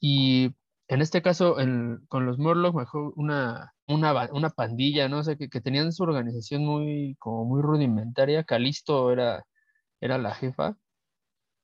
[0.00, 0.54] Y
[0.88, 5.18] en este caso, en- con los Morlock, mejor una, una, una pandilla, ¿no?
[5.20, 8.44] O sea, que, que tenían su organización muy, como muy rudimentaria.
[8.44, 9.44] Calisto era,
[10.00, 10.76] era la jefa,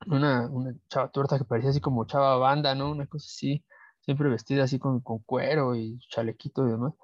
[0.07, 2.91] una, una chava tuerta que parecía así como chava banda, ¿no?
[2.91, 3.65] Una cosa así,
[4.01, 6.95] siempre vestida así con, con cuero y chalequito y demás.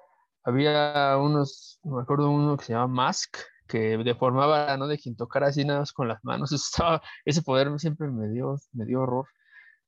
[0.43, 4.87] Había unos, me acuerdo uno que se llamaba Mask, que deformaba, ¿no?
[4.87, 6.51] De quien tocara así nada más con las manos.
[6.53, 9.27] Estaba, ese poder siempre me dio, me dio horror.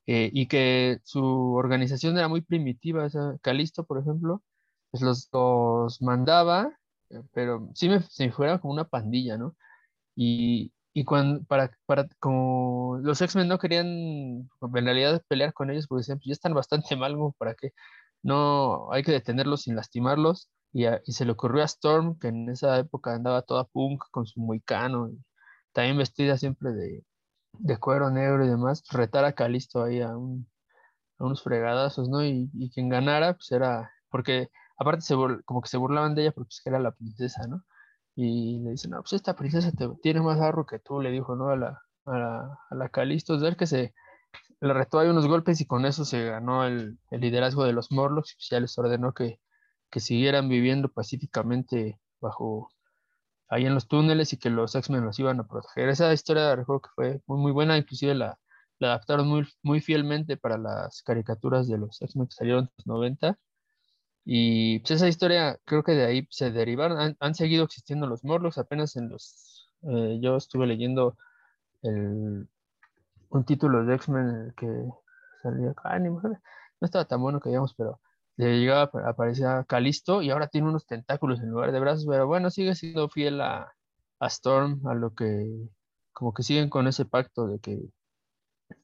[0.07, 3.05] Eh, y que su organización era muy primitiva.
[3.05, 4.43] O sea, Calisto, por ejemplo,
[4.91, 6.77] pues los, los mandaba,
[7.09, 9.55] eh, pero sí me, se me fuera como una pandilla, ¿no?
[10.15, 14.49] Y, y cuando, para, para, como los X-Men no querían en
[14.85, 17.71] realidad pelear con ellos, porque decían, "Pues ya están bastante mal, como para que
[18.23, 20.49] no, hay que detenerlos sin lastimarlos.
[20.71, 24.03] Y, a- y se le ocurrió a Storm, que en esa época andaba toda punk
[24.11, 25.19] con su moicano, y
[25.73, 27.05] también vestida siempre de,
[27.53, 30.49] de cuero negro y demás, retar a Calisto ahí a, un,
[31.19, 32.23] a unos fregadazos, ¿no?
[32.25, 36.31] Y, y quien ganara, pues era, porque aparte se como que se burlaban de ella
[36.31, 37.63] porque pues, era la princesa, ¿no?
[38.21, 41.37] Y le dicen, no, pues esta princesa te, tiene más arro que tú, le dijo,
[41.37, 41.51] ¿no?
[41.51, 43.93] A la, a la, a la que se
[44.59, 47.93] le retó ahí unos golpes y con eso se ganó el, el liderazgo de los
[47.93, 49.39] Morlocks, y pues ya les ordenó que,
[49.89, 52.69] que siguieran viviendo pacíficamente bajo
[53.47, 55.87] ahí en los túneles y que los X-Men los iban a proteger.
[55.87, 58.37] Esa historia recuerdo que fue muy, muy buena, inclusive la,
[58.79, 62.87] la adaptaron muy, muy fielmente para las caricaturas de los X-Men que salieron en los
[62.87, 63.39] 90
[64.31, 68.59] Y pues esa historia, creo que de ahí se derivaron, han, seguido existiendo los Morlocks,
[68.59, 71.17] apenas en los, eh, yo estuve leyendo
[71.81, 72.47] el,
[73.29, 74.67] un título de X-Men que
[75.41, 76.21] salía, ah, no
[76.79, 78.01] estaba tan bueno que digamos, pero
[78.37, 82.51] le llegaba, aparecía Calisto y ahora tiene unos tentáculos en lugar de brazos, pero bueno,
[82.51, 83.73] sigue siendo fiel a,
[84.19, 85.69] a Storm, a lo que,
[86.13, 87.81] como que siguen con ese pacto de que,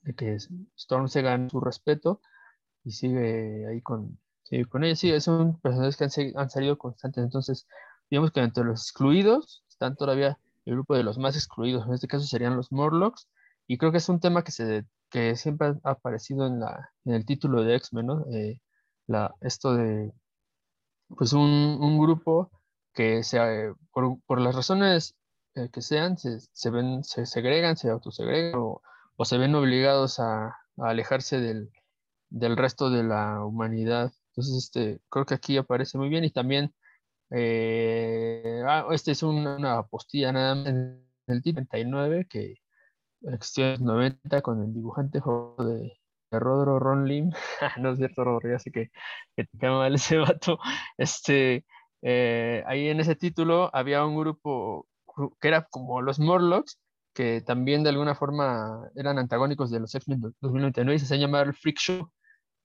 [0.01, 0.37] de que
[0.75, 2.19] Storm se gana su respeto
[2.83, 4.17] y sigue ahí con,
[4.69, 4.95] con ella.
[4.95, 7.67] Sí, son personajes que han, salido constantes, entonces,
[8.09, 12.07] digamos que entre los excluidos están todavía el grupo de los más excluidos, en este
[12.07, 13.27] caso serían los Morlocks,
[13.67, 17.13] y creo que es un tema que, se, que siempre ha aparecido en, la, en
[17.13, 18.25] el título de X-Men, ¿no?
[18.31, 18.59] Eh,
[19.07, 20.11] la, esto de,
[21.09, 22.51] pues un, un grupo
[22.93, 23.39] que se,
[23.91, 25.15] por, por, las razones
[25.55, 28.81] eh, que sean, se, se, ven, se segregan, se autosegregan o,
[29.15, 31.71] o se ven obligados a, a alejarse del,
[32.29, 34.13] del, resto de la humanidad.
[34.35, 36.73] Entonces, este, creo que aquí aparece muy bien y también,
[37.31, 42.55] eh, ah, este es una, postilla nada más en el título 39 que
[43.23, 45.19] existió en los 90 con el dibujante
[45.59, 45.93] de,
[46.31, 47.31] de Rodro Ron Lim,
[47.79, 48.91] no es cierto, Rodro, ya sé que,
[49.35, 50.59] que te cae mal ese vato,
[50.97, 51.65] este,
[52.01, 54.87] eh, ahí en ese título había un grupo
[55.41, 56.79] que era como los Morlocks,
[57.13, 61.53] que también de alguna forma eran antagónicos de los X-Men 2099 y se llama el
[61.53, 62.11] Freak Show,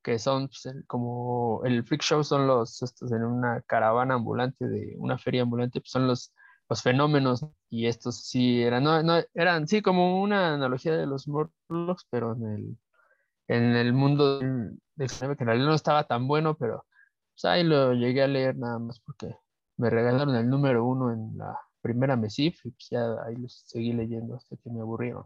[0.02, 4.94] que son pues, como el Freak Show son los, estos en una caravana ambulante de
[4.98, 6.32] una feria ambulante, pues son los
[6.70, 11.26] los fenómenos y estos sí eran, no, no, eran sí como una analogía de los
[11.26, 12.78] Morlocks, pero en el,
[13.48, 16.86] en el mundo del que en realidad no estaba tan bueno, pero
[17.34, 19.36] pues, ahí lo llegué a leer nada más porque
[19.78, 23.92] me regalaron el número uno en la primera MESIF y pues ya ahí los seguí
[23.92, 25.24] leyendo hasta que me aburrieron.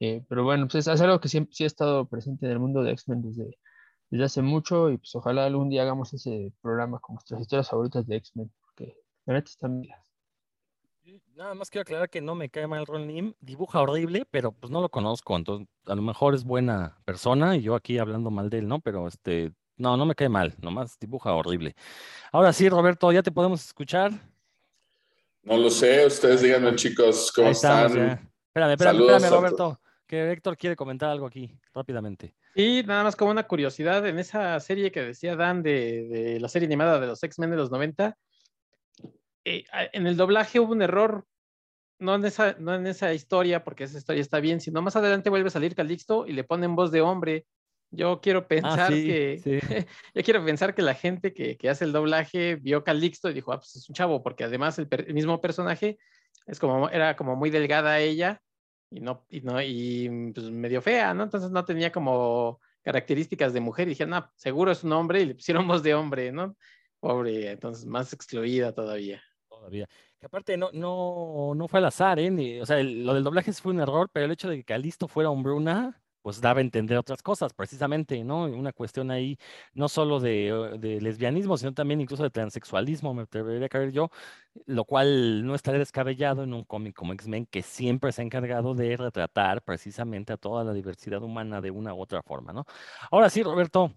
[0.00, 2.82] Eh, pero bueno, pues es, algo que siempre sí ha estado presente en el mundo
[2.82, 3.58] de X-Men desde,
[4.12, 8.06] desde hace mucho y pues ojalá algún día hagamos ese programa con nuestras historias favoritas
[8.06, 8.94] de X-Men, porque
[9.24, 9.96] la neta están bien.
[11.34, 14.70] Nada más quiero aclarar que no me cae mal Ron Lim, dibuja horrible, pero pues
[14.70, 18.50] no lo conozco, entonces a lo mejor es buena persona y yo aquí hablando mal
[18.50, 18.80] de él, ¿no?
[18.80, 21.74] Pero este, no, no me cae mal, nomás dibuja horrible.
[22.32, 24.12] Ahora sí, Roberto, ¿ya te podemos escuchar?
[25.42, 27.86] No lo sé, ustedes díganme chicos, ¿cómo están?
[27.86, 32.36] Espérame, espérame, espérame, Roberto, que Héctor quiere comentar algo aquí, rápidamente.
[32.54, 36.48] Y nada más como una curiosidad, en esa serie que decía Dan de, de la
[36.48, 38.16] serie animada de los X-Men de los 90,
[39.44, 41.26] eh, en el doblaje hubo un error,
[41.98, 45.30] no en, esa, no en esa historia, porque esa historia está bien, sino más adelante
[45.30, 47.46] vuelve a salir Calixto y le ponen voz de hombre.
[47.90, 49.40] Yo quiero ah, pensar que
[50.14, 53.52] yo quiero pensar que la gente que, que, hace el doblaje vio Calixto y dijo,
[53.52, 55.98] ah, pues es un chavo, porque además el, mismo personaje
[56.46, 58.40] es como, era como muy delgada ella
[58.92, 61.24] y no, y no, y pues medio fea, ¿no?
[61.24, 65.26] Entonces no tenía como características de mujer y dije, no, seguro es un hombre y
[65.26, 66.56] le pusieron voz de hombre, ¿no?
[67.00, 69.22] Pobre, entonces más excluida todavía
[69.62, 69.88] todavía.
[70.18, 72.60] Que aparte no, no, no fue al azar, ¿eh?
[72.60, 75.30] o sea, lo del doblaje fue un error, pero el hecho de que Calisto fuera
[75.30, 78.44] hombruna, pues daba a entender otras cosas, precisamente, ¿no?
[78.44, 79.38] Una cuestión ahí
[79.74, 84.10] no solo de, de lesbianismo, sino también incluso de transexualismo, me atrevería a yo,
[84.66, 88.74] lo cual no estaría descabellado en un cómic como X-Men, que siempre se ha encargado
[88.74, 92.64] de retratar precisamente a toda la diversidad humana de una u otra forma, ¿no?
[93.10, 93.92] Ahora sí, Roberto,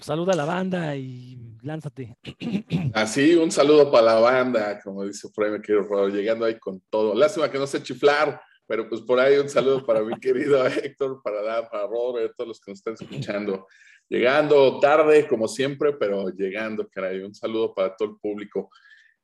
[0.00, 2.16] Saluda a la banda y lánzate.
[2.94, 7.14] Así, un saludo para la banda, como dice ahí quiero llegando ahí con todo.
[7.14, 11.20] Lástima que no sé chiflar, pero pues por ahí un saludo para mi querido Héctor,
[11.24, 13.66] para Dan, para Robert, todos los que nos están escuchando.
[14.08, 17.18] Llegando tarde, como siempre, pero llegando, caray.
[17.18, 18.70] Un saludo para todo el público.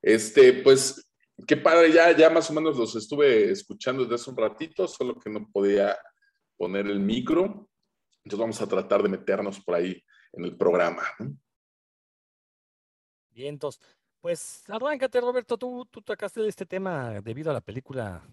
[0.03, 1.09] Este, pues,
[1.47, 5.15] qué padre, ya, ya más o menos los estuve escuchando desde hace un ratito, solo
[5.15, 5.97] que no podía
[6.57, 7.71] poner el micro.
[8.25, 11.05] Entonces vamos a tratar de meternos por ahí en el programa.
[13.31, 13.81] Bien, entonces,
[14.21, 18.27] pues arráncate, Roberto, tú, tú tocaste este tema debido a la película,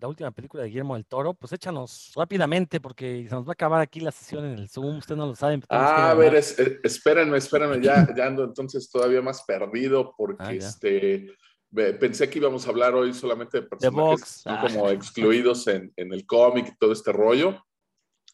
[0.00, 3.52] la última película de Guillermo del Toro, pues échanos rápidamente porque se nos va a
[3.52, 5.60] acabar aquí la sesión en el Zoom, usted no lo sabe.
[5.68, 10.52] Ah, a ver, eh, espérenme, espérenme, ya, ya ando entonces todavía más perdido porque ah,
[10.52, 11.26] este
[11.72, 14.60] pensé que íbamos a hablar hoy solamente de personajes ah.
[14.66, 17.64] como excluidos en, en el cómic y todo este rollo,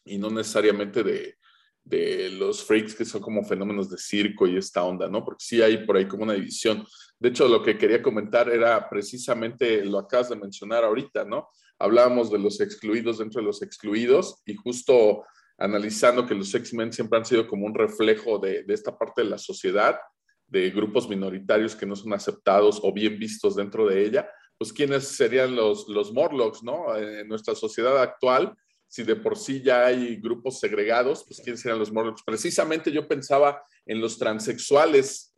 [0.05, 1.37] y no necesariamente de,
[1.87, 5.23] de los freaks que son como fenómenos de circo y esta onda, ¿no?
[5.23, 6.85] Porque sí hay por ahí como una división.
[7.17, 11.49] De hecho, lo que quería comentar era precisamente lo acabas de mencionar ahorita, ¿no?
[11.79, 15.23] Hablábamos de los excluidos dentro de los excluidos y justo
[15.57, 19.37] analizando que los X-Men siempre han sido como un reflejo de, esta parte de la
[19.37, 19.97] sociedad,
[20.45, 25.07] de grupos minoritarios que no son aceptados o bien vistos dentro de ella, pues quiénes
[25.07, 26.95] serían los, los Morlocks, ¿no?
[26.95, 28.55] En nuestra sociedad actual,
[28.87, 32.23] si de por sí ya hay grupos segregados, pues quiénes serían los Morlocks.
[32.25, 35.37] Precisamente yo pensaba en los transexuales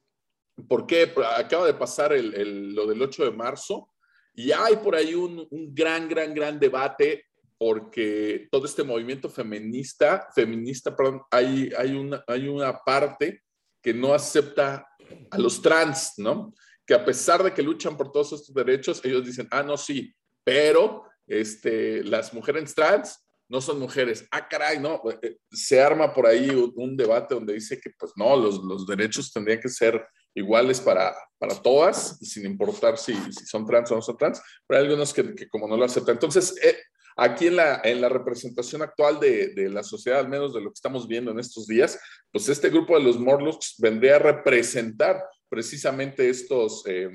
[0.67, 1.13] ¿Por qué?
[1.37, 3.89] Acaba de pasar el, lo del 8 de marzo
[4.33, 7.25] y hay por ahí un, un, gran, gran, gran debate
[7.57, 13.43] porque todo este movimiento feminista, feminista, perdón, hay, hay, una, hay una parte
[13.81, 14.87] que no acepta
[15.29, 16.53] a los trans, ¿no?
[16.85, 20.13] Que a pesar de que luchan por todos estos derechos, ellos dicen, ah, no, sí,
[20.43, 24.25] pero este, las mujeres trans no son mujeres.
[24.31, 28.37] Ah, caray, no, eh, se arma por ahí un, debate donde dice que pues no,
[28.37, 33.65] los, los derechos tendrían que ser iguales para, para todas, sin importar si, si, son
[33.65, 36.15] trans o no son trans, pero hay algunos que, que como no lo aceptan.
[36.15, 36.77] Entonces, eh,
[37.17, 40.69] aquí en la, en la representación actual de, de, la sociedad, al menos de lo
[40.69, 41.99] que estamos viendo en estos días,
[42.31, 47.09] pues este grupo de los Morlocks vendría a representar precisamente estos, eh,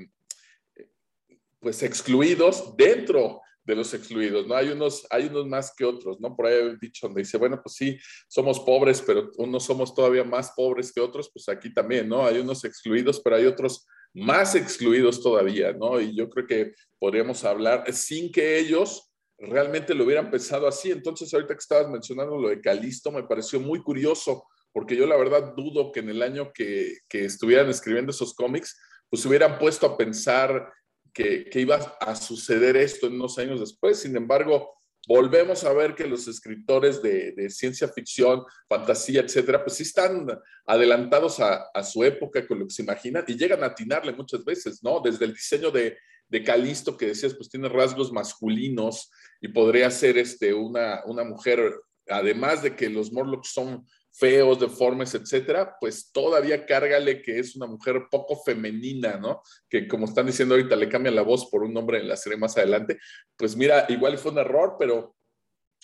[1.59, 4.55] pues excluidos dentro de los excluidos, ¿no?
[4.55, 6.35] Hay unos, hay unos más que otros, ¿no?
[6.35, 7.97] Por ahí he dicho donde dice, bueno, pues sí,
[8.27, 12.25] somos pobres, pero unos somos todavía más pobres que otros, pues aquí también, ¿no?
[12.25, 15.99] Hay unos excluidos, pero hay otros más excluidos todavía, ¿no?
[15.99, 20.91] Y yo creo que podríamos hablar sin que ellos realmente lo hubieran pensado así.
[20.91, 25.17] Entonces, ahorita que estabas mencionando lo de Calisto, me pareció muy curioso, porque yo la
[25.17, 29.87] verdad dudo que en el año que, que estuvieran escribiendo esos cómics, pues hubieran puesto
[29.87, 30.71] a pensar
[31.15, 33.99] que, iba a suceder esto en unos años después.
[34.01, 34.75] Sin embargo,
[35.07, 40.27] volvemos a ver que los escritores de, ciencia ficción, fantasía, etcétera, pues sí están
[40.65, 44.83] adelantados a, su época con lo que se imaginan y llegan a atinarle muchas veces,
[44.83, 44.99] ¿no?
[44.99, 45.97] Desde el diseño de,
[46.27, 51.79] de Calisto, que decías, pues tiene rasgos masculinos y podría ser este, una, una mujer,
[52.09, 53.85] además de que los Morlocks son
[54.17, 59.41] feos, deformes, etcétera, pues todavía cárgale que es una mujer poco femenina, ¿no?
[59.69, 62.37] Que como están diciendo ahorita, le cambian la voz por un nombre en la serie
[62.37, 62.97] más adelante.
[63.35, 65.15] Pues mira, igual fue un error, pero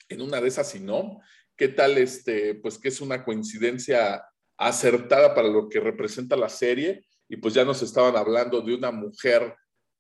[0.08, 1.20] en una de esas, si no,
[1.58, 2.56] ¿qué tal este?
[2.56, 4.24] Pues que es una coincidencia
[4.58, 7.06] acertada para lo que representa la serie.
[7.28, 9.56] Y pues ya nos estaban hablando de una mujer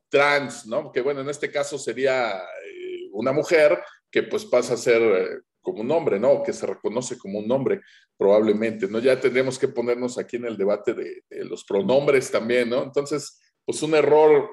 [0.09, 0.91] trans, ¿no?
[0.91, 5.41] Que bueno, en este caso sería eh, una mujer que pues pasa a ser eh,
[5.61, 6.43] como un hombre, ¿no?
[6.43, 7.81] Que se reconoce como un hombre,
[8.17, 8.99] probablemente, ¿no?
[8.99, 12.83] Ya tendríamos que ponernos aquí en el debate de, los pronombres también, ¿no?
[12.83, 14.49] Entonces, pues un error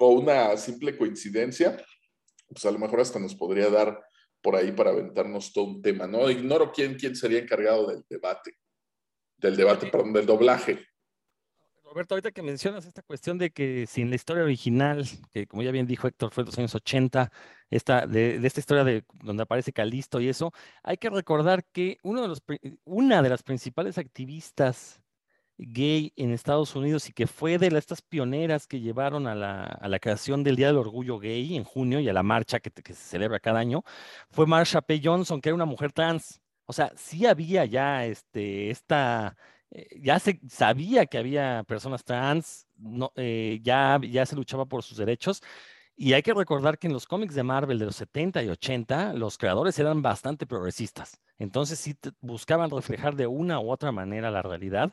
[0.00, 1.82] o una simple coincidencia,
[2.48, 4.00] pues a lo mejor hasta nos podría dar
[4.40, 6.30] por ahí para aventarnos todo un tema, ¿no?
[6.30, 8.52] Ignoro quién, quién sería encargado del debate,
[9.36, 10.86] del debate, perdón, del doblaje.
[11.82, 15.62] Roberto, ahorita que mencionas esta cuestión de que si en la historia original, que como
[15.62, 17.32] ya bien dijo Héctor, fue de los años 80,
[17.70, 20.52] esta, de, esta historia de donde aparece Calisto y eso,
[20.82, 22.42] hay que recordar que los,
[22.84, 25.00] una de las principales activistas
[25.58, 29.88] gay en Estados Unidos y que fue de estas pioneras que llevaron a la, a
[29.88, 32.94] la, creación del Día del Orgullo Gay en junio y a la marcha que, que
[32.94, 33.82] se celebra cada año,
[34.30, 35.00] fue Marsha P.
[35.02, 36.40] Johnson, que era una mujer trans.
[36.66, 39.36] O sea, sí había ya este, esta
[39.70, 44.82] eh, ya se sabía que había personas trans, no, eh, ya, ya se luchaba por
[44.82, 45.42] sus derechos.
[46.00, 49.14] Y hay que recordar que en los cómics de Marvel de los 70 y 80,
[49.14, 51.20] los creadores eran bastante progresistas.
[51.38, 54.92] Entonces sí buscaban reflejar de una u otra manera la realidad.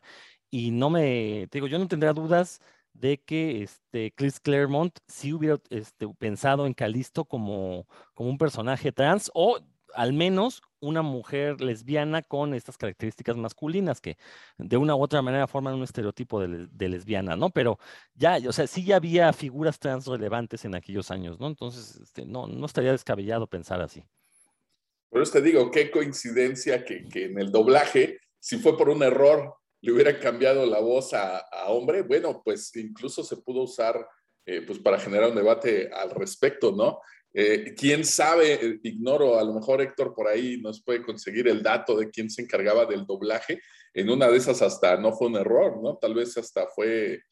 [0.49, 2.59] Y no me, digo, yo no tendría dudas
[2.93, 8.91] de que este, Chris Claremont sí hubiera este, pensado en Calisto como, como un personaje
[8.91, 9.59] trans o
[9.95, 14.17] al menos una mujer lesbiana con estas características masculinas que
[14.57, 17.49] de una u otra manera forman un estereotipo de, lesbiana, ¿no?
[17.49, 17.79] Pero
[18.13, 21.47] ya, o sea, sí ya había figuras trans relevantes en aquellos años, ¿no?
[21.47, 24.03] Entonces, este, no, no estaría descabellado pensar así.
[25.09, 29.55] Por eso te digo, qué coincidencia que, en el doblaje, si fue por un error,
[29.81, 34.07] le hubiera cambiado la voz a, hombre, bueno, pues incluso se pudo usar
[34.45, 36.99] eh, pues para generar un debate al respecto, ¿no?
[37.37, 41.61] Eh, quién sabe, eh, ignoro, a lo mejor Héctor por ahí nos puede conseguir el
[41.61, 43.61] dato de quién se encargaba del doblaje.
[43.93, 45.97] En una de esas hasta no fue un error, ¿no?
[45.97, 47.23] Tal vez hasta fue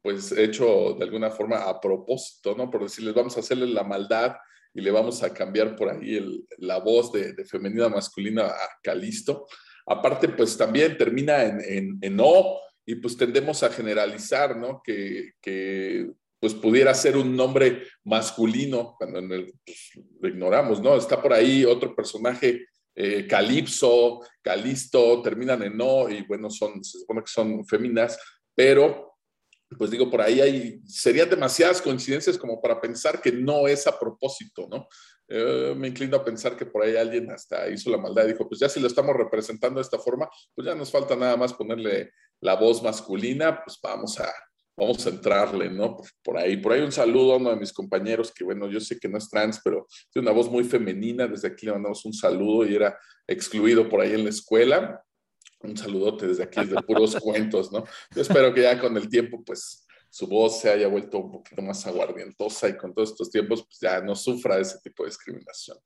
[0.00, 2.70] pues hecho de alguna forma a propósito, ¿no?
[2.70, 4.34] Por decirles, vamos a hacerle la maldad
[4.72, 9.46] y le vamos a cambiar por ahí la voz de, femenina masculina a Calisto.
[9.84, 14.80] Aparte, pues también termina en, en, en O y pues tendemos a generalizar, ¿no?
[14.82, 16.10] Que, que
[16.40, 20.96] pues pudiera ser un nombre masculino, cuando en el, pues, lo ignoramos, ¿no?
[20.96, 26.98] Está por ahí otro personaje, eh, Calipso, Calisto, terminan en no, y bueno, son, se
[26.98, 28.18] supone que son féminas,
[28.54, 29.16] pero,
[29.78, 33.98] pues digo, por ahí hay, serían demasiadas coincidencias como para pensar que no es a
[33.98, 34.88] propósito, ¿no?
[35.28, 38.48] Eh, me inclino a pensar que por ahí alguien hasta hizo la maldad y dijo,
[38.48, 41.52] pues ya si lo estamos representando de esta forma, pues ya nos falta nada más
[41.52, 44.32] ponerle la voz masculina, pues vamos a,
[44.80, 45.98] vamos a entrarle, ¿no?
[46.22, 48.98] Por, ahí, por ahí un saludo a uno de mis compañeros que, bueno, yo sé
[48.98, 51.26] que no es trans, pero tiene una voz muy femenina.
[51.26, 55.04] Desde aquí le mandamos un saludo y era excluido por ahí en la escuela.
[55.60, 57.84] Un saludote desde aquí, desde puros cuentos, ¿no?
[58.14, 61.60] Yo espero que ya con el tiempo, pues, su voz se haya vuelto un poquito
[61.62, 65.78] más aguardientosa y con todos estos tiempos, pues ya no sufra ese tipo de discriminación.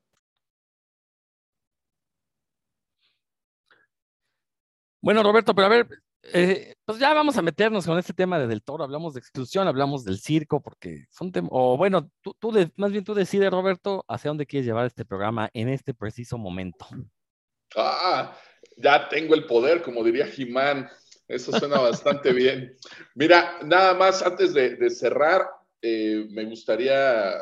[5.02, 5.86] Bueno, Roberto, pero a ver,
[6.32, 8.84] eh, pues ya vamos a meternos con este tema de del toro.
[8.84, 13.14] Hablamos de exclusión, hablamos del circo, porque son temas, o bueno, tú, más bien tú
[13.14, 16.86] decides, Roberto, hacia dónde quieres llevar este programa en este preciso momento.
[17.76, 18.36] Ah,
[18.76, 20.88] ya tengo el poder, como diría Jimán.
[21.26, 22.76] Eso suena bastante bien.
[23.14, 25.46] Mira, nada más antes de, cerrar,
[25.82, 27.34] eh, me gustaría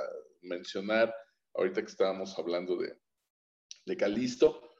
[0.42, 1.14] mencionar,
[1.54, 2.96] ahorita que estábamos hablando de,
[3.84, 4.71] de Calisto,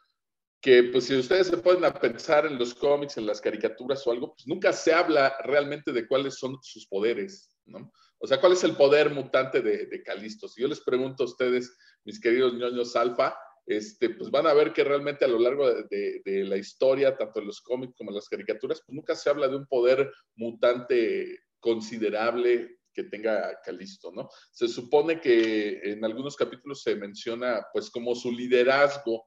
[0.62, 4.12] que pues si ustedes se ponen a pensar en los cómics, en las caricaturas o
[4.12, 7.92] algo, pues nunca se habla realmente de cuáles son sus poderes, ¿no?
[8.18, 10.46] O sea, ¿cuál es el poder mutante de, de Calisto?
[10.46, 13.36] Si yo les pregunto a ustedes, mis queridos ñoños alfa,
[13.66, 17.40] este, pues van a ver que realmente a lo largo de, de, la historia, tanto
[17.40, 21.40] en los cómics como en las caricaturas, pues nunca se habla de un poder mutante
[21.58, 24.28] considerable que tenga Calisto, ¿no?
[24.52, 29.24] Se supone que en algunos capítulos se menciona, pues, como su liderazgo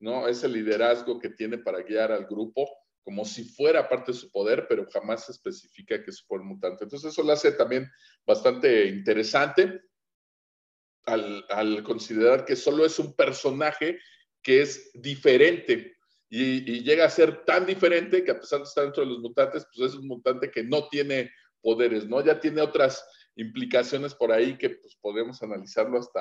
[0.00, 0.28] ¿no?
[0.28, 2.68] Ese liderazgo que tiene para guiar al grupo
[3.02, 6.84] como si fuera parte de su poder, pero jamás se especifica que es por mutante.
[6.84, 7.90] Entonces eso lo hace también
[8.26, 9.80] bastante interesante
[11.06, 13.98] al, considerar que solo es un personaje
[14.42, 15.96] que es diferente
[16.28, 19.20] y, y, llega a ser tan diferente que a pesar de estar dentro de los
[19.20, 21.30] mutantes, pues es un mutante que no tiene
[21.62, 22.22] poderes, ¿no?
[22.22, 23.02] Ya tiene otras
[23.36, 26.20] implicaciones por ahí que pues podemos analizarlo hasta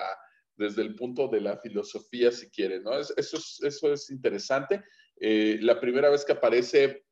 [0.58, 2.98] desde el punto de la filosofía, si quieren, ¿no?
[2.98, 4.84] eso, es, eso es interesante.
[5.20, 7.06] Eh, la primera vez que aparece,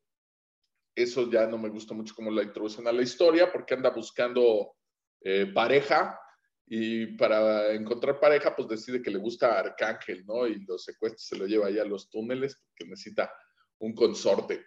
[0.94, 4.74] eso ya no me gusta mucho como la introducción a la historia, porque anda buscando
[5.20, 6.18] eh, pareja
[6.66, 10.46] y para encontrar pareja, pues decide que le gusta Arcángel, ¿no?
[10.46, 13.32] Y los secuestra, se lo lleva allá a los túneles porque necesita
[13.78, 14.64] un consorte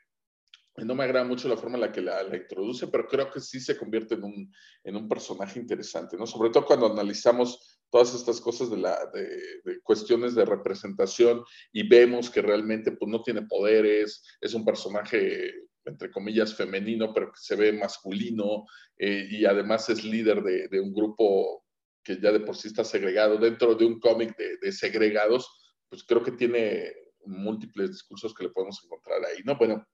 [0.86, 3.60] no me agrada mucho la forma en la que la, introduce, pero creo que sí
[3.60, 4.54] se convierte en un,
[4.84, 6.26] en un, personaje interesante, ¿no?
[6.26, 12.30] Sobre todo cuando analizamos todas estas cosas de, la, de, cuestiones de representación y vemos
[12.30, 15.52] que realmente pues, no tiene poderes, es un personaje,
[15.86, 18.66] entre comillas, femenino, pero que se ve masculino
[18.98, 21.66] eh, y además es líder de, de, un grupo
[22.04, 25.48] que ya de por sí está segregado dentro de un cómic de, segregados,
[25.90, 26.94] pues creo que tiene
[27.26, 29.58] múltiples discursos que le podemos encontrar ahí, ¿no?
[29.58, 29.86] Bueno,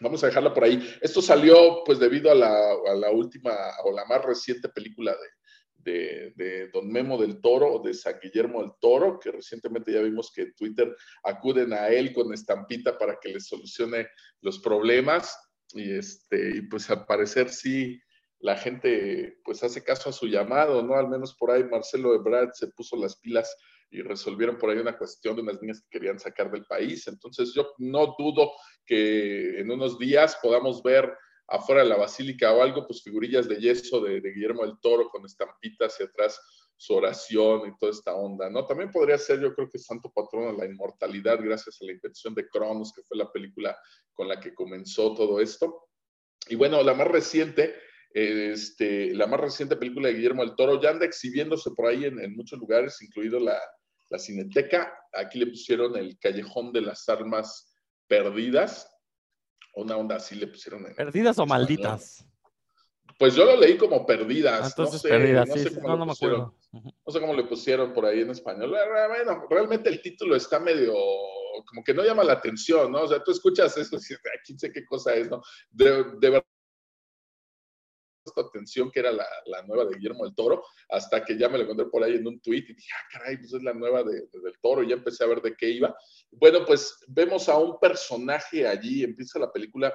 [0.00, 0.92] Vamos a dejarla por ahí.
[1.00, 3.52] Esto salió pues debido a la, última
[3.84, 5.28] o la más reciente película de,
[5.84, 10.42] de, Don Memo del Toro de San Guillermo del Toro, que recientemente ya vimos que
[10.42, 14.08] en Twitter acuden a él con estampita para que les solucione
[14.40, 15.36] los problemas.
[15.72, 18.00] Y, este, y pues al parecer sí,
[18.40, 20.94] la gente pues hace caso a su llamado, ¿no?
[20.94, 23.56] Al menos por ahí Marcelo Ebrard se puso las pilas
[23.90, 27.06] y resolvieron por ahí una cuestión de unas niñas que querían sacar del país.
[27.06, 28.52] Entonces yo no dudo
[28.84, 31.10] que en unos días podamos ver
[31.46, 35.24] afuera de la basílica o algo, pues figurillas de yeso de, Guillermo del Toro con
[35.24, 36.40] estampitas y atrás
[36.76, 38.66] su oración y toda esta onda, ¿no?
[38.66, 42.34] También podría ser, yo creo que Santo Patrono de la Inmortalidad, gracias a la invención
[42.34, 43.76] de Cronos, que fue la película
[44.12, 45.88] con la que comenzó todo esto.
[46.48, 47.74] Y bueno, la más reciente,
[48.10, 52.18] este, la más reciente película de Guillermo del Toro ya anda exhibiéndose por ahí en,
[52.20, 53.58] en muchos lugares, incluido la,
[54.10, 54.92] la Cineteca.
[55.12, 57.76] Aquí le pusieron el Callejón de las Armas
[58.06, 58.88] Perdidas.
[59.76, 60.84] Una onda así le pusieron.
[60.94, 62.26] ¿Perdidas o malditas?
[63.18, 64.60] Pues yo lo leí como perdidas.
[64.62, 66.54] Ah, entonces, no sé, perdidas, no sé cómo no, me acuerdo.
[66.72, 68.70] No sé cómo le pusieron por ahí en español.
[68.70, 70.94] Bueno, realmente el título está medio,
[71.66, 73.02] como que no llama la atención, ¿no?
[73.02, 75.42] O sea, tú escuchas eso y dices, quién sé qué cosa es, ¿no?
[75.70, 76.44] De, de
[78.34, 81.64] verdad atención que era la, nueva de Guillermo del Toro, hasta que ya me lo
[81.64, 84.12] encontré por ahí en un tweet y dije, ah, caray, pues es la nueva de,
[84.12, 85.94] del Toro, y ya empecé a ver de qué iba.
[86.30, 89.94] Bueno, pues vemos a un personaje allí, empieza la película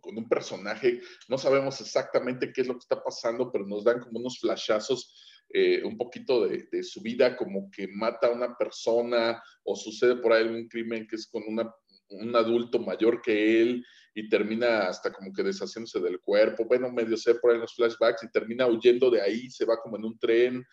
[0.00, 4.00] con un personaje, no sabemos exactamente qué es lo que está pasando, pero nos dan
[4.00, 8.56] como unos flashazos eh, un poquito de, de, su vida, como que mata a una
[8.56, 11.70] persona o sucede por ahí un crimen que es con una,
[12.10, 13.84] un adulto mayor que él
[14.14, 18.24] y termina hasta como que deshaciéndose del cuerpo, bueno, medio sé por ahí los flashbacks
[18.24, 20.64] y termina huyendo de ahí, se va como en un tren,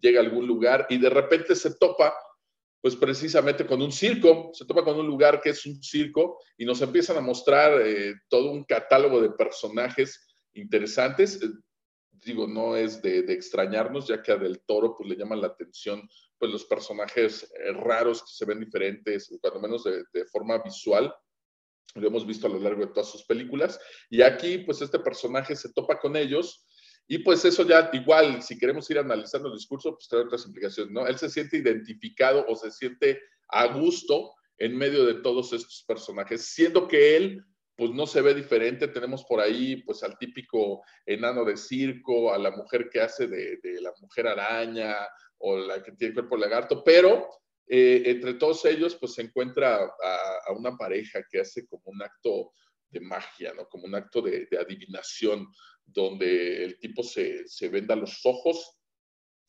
[0.00, 2.14] llega a algún lugar y de repente se topa
[2.80, 6.64] pues precisamente con un circo, se topa con un lugar que es un circo y
[6.64, 11.42] nos empiezan a mostrar eh, todo un catálogo de personajes interesantes.
[11.42, 11.48] Eh,
[12.24, 16.08] digo, no es de, extrañarnos, ya que a Del Toro pues le llaman la atención
[16.38, 21.14] pues los personajes eh, raros que se ven diferentes, cuando menos de, forma visual
[21.94, 23.80] lo hemos visto a lo largo de todas sus películas.
[24.10, 26.64] Y aquí, pues este personaje se topa con ellos
[27.06, 30.92] y pues eso ya igual, si queremos ir analizando el discurso, pues trae otras implicaciones,
[30.92, 31.06] ¿no?
[31.06, 36.44] Él se siente identificado o se siente a gusto en medio de todos estos personajes,
[36.44, 37.44] siendo que él
[37.78, 38.88] pues no se ve diferente.
[38.88, 43.58] Tenemos por ahí pues al típico enano de circo, a la mujer que hace de,
[43.80, 44.96] la mujer araña
[45.38, 47.28] o la que tiene cuerpo lagarto, pero
[47.66, 52.52] eh, entre todos ellos pues se encuentra a, una pareja que hace como un acto
[52.90, 53.68] de magia, ¿no?
[53.68, 55.46] Como un acto de, adivinación,
[55.84, 58.78] donde el tipo se, se venda los ojos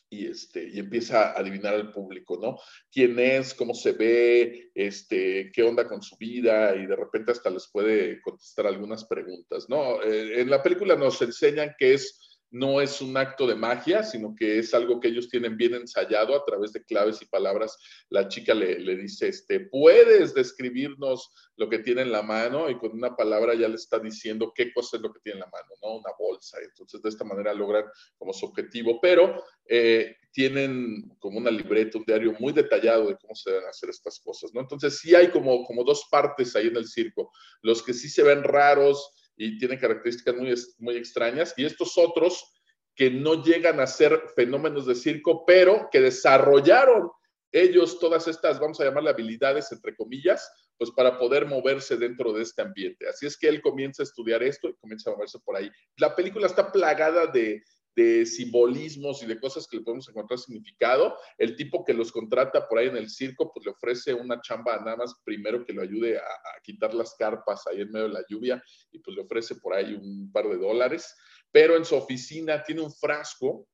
[0.09, 2.57] y, este, y empieza a adivinar al público, ¿no?
[2.91, 3.53] ¿Quién es?
[3.53, 4.71] ¿Cómo se ve?
[4.73, 6.75] Este, ¿Qué onda con su vida?
[6.75, 10.01] Y de repente hasta les puede contestar algunas preguntas, ¿no?
[10.01, 14.35] Eh, en la película nos enseñan que es no es un acto de magia, sino
[14.35, 17.77] que es algo que ellos tienen bien ensayado a través de claves y palabras.
[18.09, 22.69] La chica le, le, dice, este, ¿puedes describirnos lo que tiene en la mano?
[22.69, 25.41] Y con una palabra ya le está diciendo qué cosa es lo que tiene en
[25.41, 25.97] la mano, ¿no?
[25.97, 26.57] Una bolsa.
[26.63, 27.85] Entonces, de esta manera logran
[28.17, 33.35] como su objetivo, pero eh, tienen como una libreta, un diario muy detallado de cómo
[33.35, 34.61] se deben hacer estas cosas, ¿no?
[34.61, 37.31] Entonces, sí hay como, como dos partes ahí en el circo.
[37.61, 42.53] Los que sí se ven raros, y tienen características muy, muy extrañas, y estos otros
[42.93, 47.09] que no llegan a ser fenómenos de circo, pero que desarrollaron
[47.51, 52.43] ellos todas estas, vamos a llamarle habilidades, entre comillas, pues para poder moverse dentro de
[52.43, 53.07] este ambiente.
[53.07, 55.71] Así es que él comienza a estudiar esto y comienza a moverse por ahí.
[55.97, 57.63] La película está plagada de,
[57.95, 61.17] de simbolismos y de cosas que le podemos encontrar significado.
[61.37, 64.77] El tipo que los contrata por ahí en el circo, pues le ofrece una chamba
[64.77, 66.23] nada más primero que lo ayude a,
[66.63, 69.93] quitar las carpas ahí en medio de la lluvia y pues le ofrece por ahí
[69.93, 71.15] un par de dólares.
[71.51, 73.67] Pero en su oficina tiene un frasco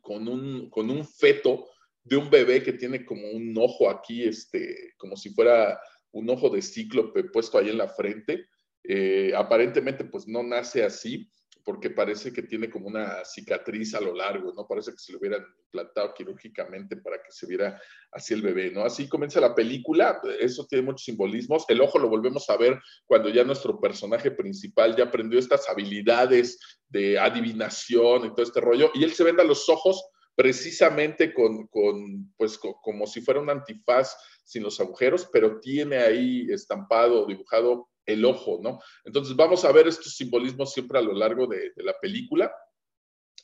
[0.00, 1.66] con un, con un feto
[2.02, 5.80] de un bebé que tiene como un ojo aquí, este, como si fuera
[6.12, 8.46] un ojo de cíclope puesto ahí en la frente.
[8.86, 11.30] Eh, aparentemente pues no nace así,
[11.64, 14.66] porque parece que tiene como una cicatriz a lo largo, ¿no?
[14.66, 17.80] Parece que se lo hubieran implantado quirúrgicamente para que se viera
[18.12, 18.84] así el bebé, ¿no?
[18.84, 21.64] Así comienza la película, eso tiene muchos simbolismos.
[21.68, 26.58] El ojo lo volvemos a ver cuando ya nuestro personaje principal ya aprendió estas habilidades
[26.88, 30.04] de adivinación y todo este rollo, y él se venda los ojos
[30.36, 31.68] precisamente con,
[32.36, 38.24] pues como si fuera un antifaz sin los agujeros, pero tiene ahí estampado, dibujado el
[38.24, 38.80] ojo, ¿no?
[39.04, 42.52] Entonces vamos a ver estos simbolismos siempre a lo largo de, la película.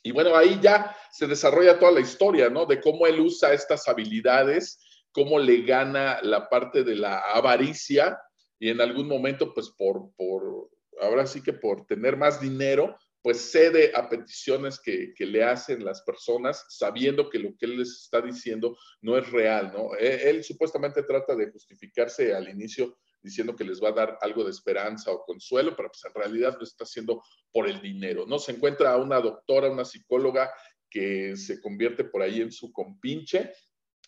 [0.03, 2.65] Y bueno, ahí ya se desarrolla toda la historia, ¿no?
[2.65, 4.79] De cómo él usa estas habilidades,
[5.11, 8.19] cómo le gana la parte de la avaricia
[8.59, 10.69] y en algún momento, pues por, por
[11.01, 16.01] ahora sí que por tener más dinero, pues cede a peticiones que, le hacen las
[16.01, 19.95] personas, sabiendo que lo que él les está diciendo no es real, ¿no?
[19.95, 24.43] Él, él supuestamente trata de justificarse al inicio diciendo que les va a dar algo
[24.43, 28.39] de esperanza o consuelo, pero pues en realidad lo está haciendo por el dinero, ¿no?
[28.39, 30.51] Se encuentra una doctora, una psicóloga
[30.89, 33.53] que se convierte por ahí en su compinche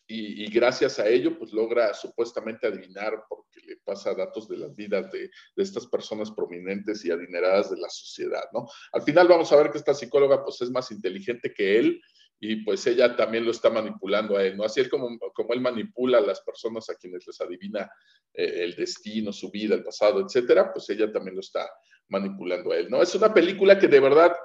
[0.05, 5.09] y, gracias a ello pues logra supuestamente adivinar porque le pasa datos de las vidas
[5.11, 8.67] de, de, estas personas prominentes y adineradas de la sociedad, ¿no?
[8.91, 12.01] Al final vamos a ver que esta psicóloga pues es más inteligente que él
[12.45, 14.65] y pues ella también lo está manipulando a él, ¿no?
[14.65, 17.89] Así es como, como él manipula a las personas a quienes les adivina
[18.33, 21.71] eh, el destino, su vida, el pasado, etcétera, pues ella también lo está
[22.09, 23.01] manipulando a él, ¿no?
[23.01, 24.35] Es una película que de verdad,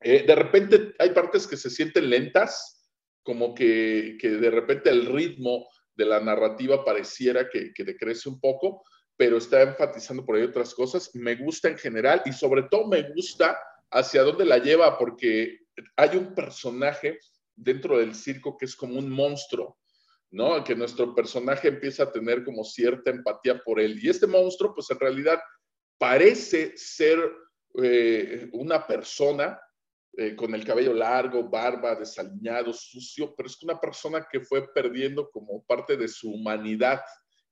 [0.00, 2.90] eh, de repente hay partes que se sienten lentas,
[3.22, 8.40] como que, que, de repente el ritmo de la narrativa pareciera que, que decrece un
[8.40, 8.82] poco,
[9.16, 11.14] pero está enfatizando por ahí otras cosas.
[11.14, 13.56] Me gusta en general y sobre todo me gusta
[13.92, 15.61] hacia dónde la lleva, porque
[15.96, 17.18] hay un personaje
[17.54, 19.78] dentro del circo que es como un monstruo,
[20.30, 20.62] ¿no?
[20.64, 23.98] Que nuestro personaje empieza a tener como cierta empatía por él.
[24.02, 25.40] Y este monstruo, pues en realidad
[25.98, 27.18] parece ser
[27.82, 29.60] eh, una persona
[30.14, 35.30] eh, con el cabello largo, barba, desaliñado, sucio, pero es una persona que fue perdiendo
[35.30, 37.00] como parte de su humanidad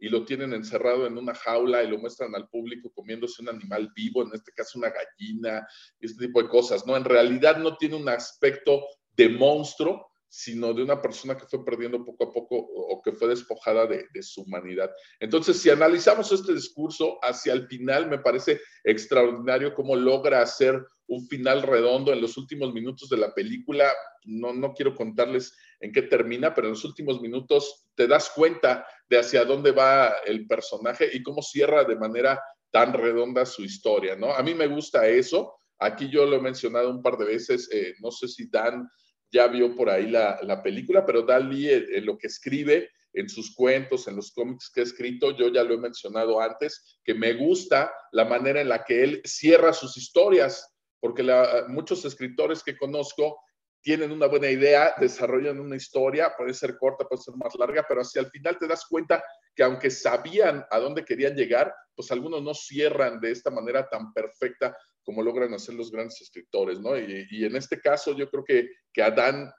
[0.01, 3.93] y lo tienen encerrado en una jaula y lo muestran al público comiéndose un animal
[3.95, 5.67] vivo, en este caso una gallina,
[6.01, 6.97] este tipo de cosas, ¿no?
[6.97, 8.87] En realidad no tiene un aspecto
[9.17, 13.29] de monstruo, sino de una persona que fue perdiendo poco a poco o que fue
[13.29, 14.89] despojada de, su humanidad.
[15.19, 21.27] Entonces, si analizamos este discurso hacia el final, me parece extraordinario cómo logra hacer un
[21.27, 23.93] final redondo en los últimos minutos de la película.
[24.25, 28.87] No, no quiero contarles en qué termina, pero en los últimos minutos te das cuenta
[29.09, 34.15] de hacia dónde va el personaje y cómo cierra de manera tan redonda su historia,
[34.15, 34.33] ¿no?
[34.33, 35.55] A mí me gusta eso.
[35.79, 38.89] Aquí yo lo he mencionado un par de veces, eh, no sé si Dan
[39.33, 43.29] ya vio por ahí la, la película, pero Dalí, en eh, lo que escribe en
[43.29, 47.15] sus cuentos, en los cómics que ha escrito, yo ya lo he mencionado antes, que
[47.15, 51.25] me gusta la manera en la que él cierra sus historias, porque
[51.69, 53.41] muchos escritores que conozco
[53.83, 58.03] tienen una buena idea, desarrollan una historia, puede ser corta, puede ser más larga, pero
[58.03, 59.23] hacia el final te das cuenta
[59.55, 64.13] que aunque sabían a dónde querían llegar, pues algunos no cierran de esta manera tan
[64.13, 66.97] perfecta como logran hacer los grandes escritores, ¿no?
[66.99, 69.51] Y, en este caso yo creo que, que Adán,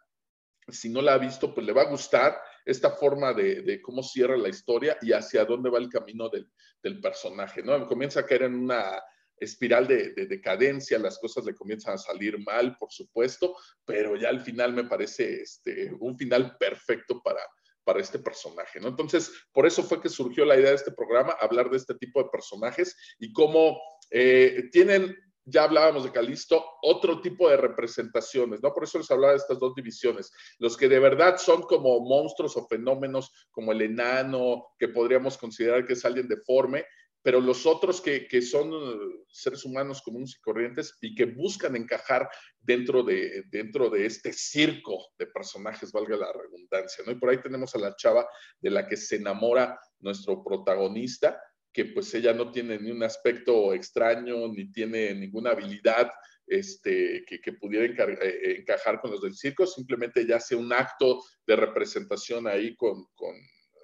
[0.68, 4.38] si no la ha visto, pues le va a gustar esta forma de, cómo cierra
[4.38, 6.48] la historia y hacia dónde va el camino del,
[6.82, 7.88] del personaje, ¿no?
[7.88, 9.02] Comienza a caer en una
[9.42, 14.40] espiral de, decadencia, las cosas le comienzan a salir mal, por supuesto, pero ya al
[14.42, 17.42] final me parece este, un final perfecto para,
[17.84, 18.88] para este personaje, ¿no?
[18.88, 22.22] Entonces, por eso fue que surgió la idea de este programa, hablar de este tipo
[22.24, 23.82] de personajes y cómo
[24.12, 28.74] eh, tienen ya hablábamos de Calisto, otro tipo de representaciones, ¿no?
[28.74, 30.32] Por eso les hablaba de estas dos divisiones.
[30.60, 35.86] Los que de verdad son como monstruos o fenómenos, como el enano, que podríamos considerar
[35.86, 36.86] que es alguien deforme,
[37.24, 41.76] pero los otros que, que, son uh, seres humanos comunes y corrientes y que buscan
[41.76, 47.12] encajar dentro de, dentro de este circo de personajes, valga la redundancia, ¿no?
[47.12, 48.28] Y por ahí tenemos a la chava
[48.60, 51.42] de la que se enamora nuestro protagonista,
[51.72, 56.12] que pues ella no tiene ni un aspecto extraño, ni tiene ninguna habilidad
[56.48, 61.56] este, que, pudiera eh, encajar con los del circo, simplemente ella hace un acto de
[61.56, 63.06] representación ahí con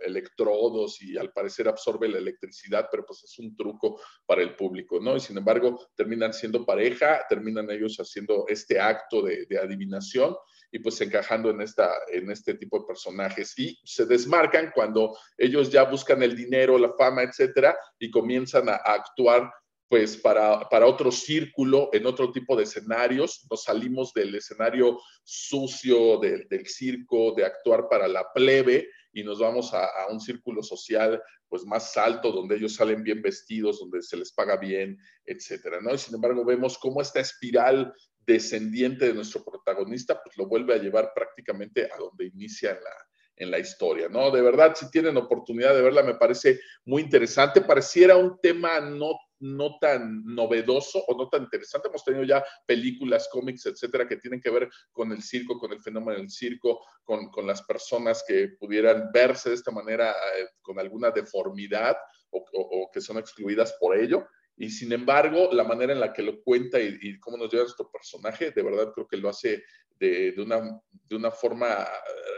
[0.06, 5.00] electrodos y al parecer absorbe la electricidad, pero pues es un truco para el público,
[5.00, 5.16] ¿no?
[5.16, 10.36] Y sin embargo terminan siendo pareja, terminan ellos haciendo este acto de, de adivinación
[10.72, 15.72] y pues encajando en, esta, en este tipo de personajes y se desmarcan cuando ellos
[15.72, 19.52] ya buscan el dinero, la fama, etcétera, y comienzan a, actuar
[19.90, 23.48] pues para, para, otro círculo, en otro tipo de escenarios.
[23.50, 28.90] Nos salimos del escenario sucio del circo, de actuar para la plebe
[29.20, 33.22] y nos vamos a, a, un círculo social pues más alto, donde ellos salen bien
[33.22, 34.96] vestidos, donde se les paga bien,
[35.26, 35.92] etcétera, ¿no?
[35.94, 37.92] Y sin embargo vemos cómo esta espiral
[38.28, 42.96] descendiente de nuestro protagonista, pues lo vuelve a llevar prácticamente a donde inicia en la,
[43.38, 44.30] en la historia, ¿no?
[44.30, 47.62] De verdad, si tienen oportunidad de verla, me parece muy interesante.
[47.62, 51.88] Pareciera un tema no, no tan novedoso o no tan interesante.
[51.88, 55.82] Hemos tenido ya películas, cómics, etcétera, que tienen que ver con el circo, con el
[55.82, 60.80] fenómeno del circo, con, con las personas que pudieran verse de esta manera eh, con
[60.80, 61.98] alguna deformidad
[62.30, 64.28] o, que son excluidas por ello.
[64.56, 67.92] Y sin embargo, la manera en la que lo cuenta y, cómo nos lleva nuestro
[67.92, 69.64] personaje, de verdad creo que lo hace
[70.00, 72.38] de, una, de una forma eh,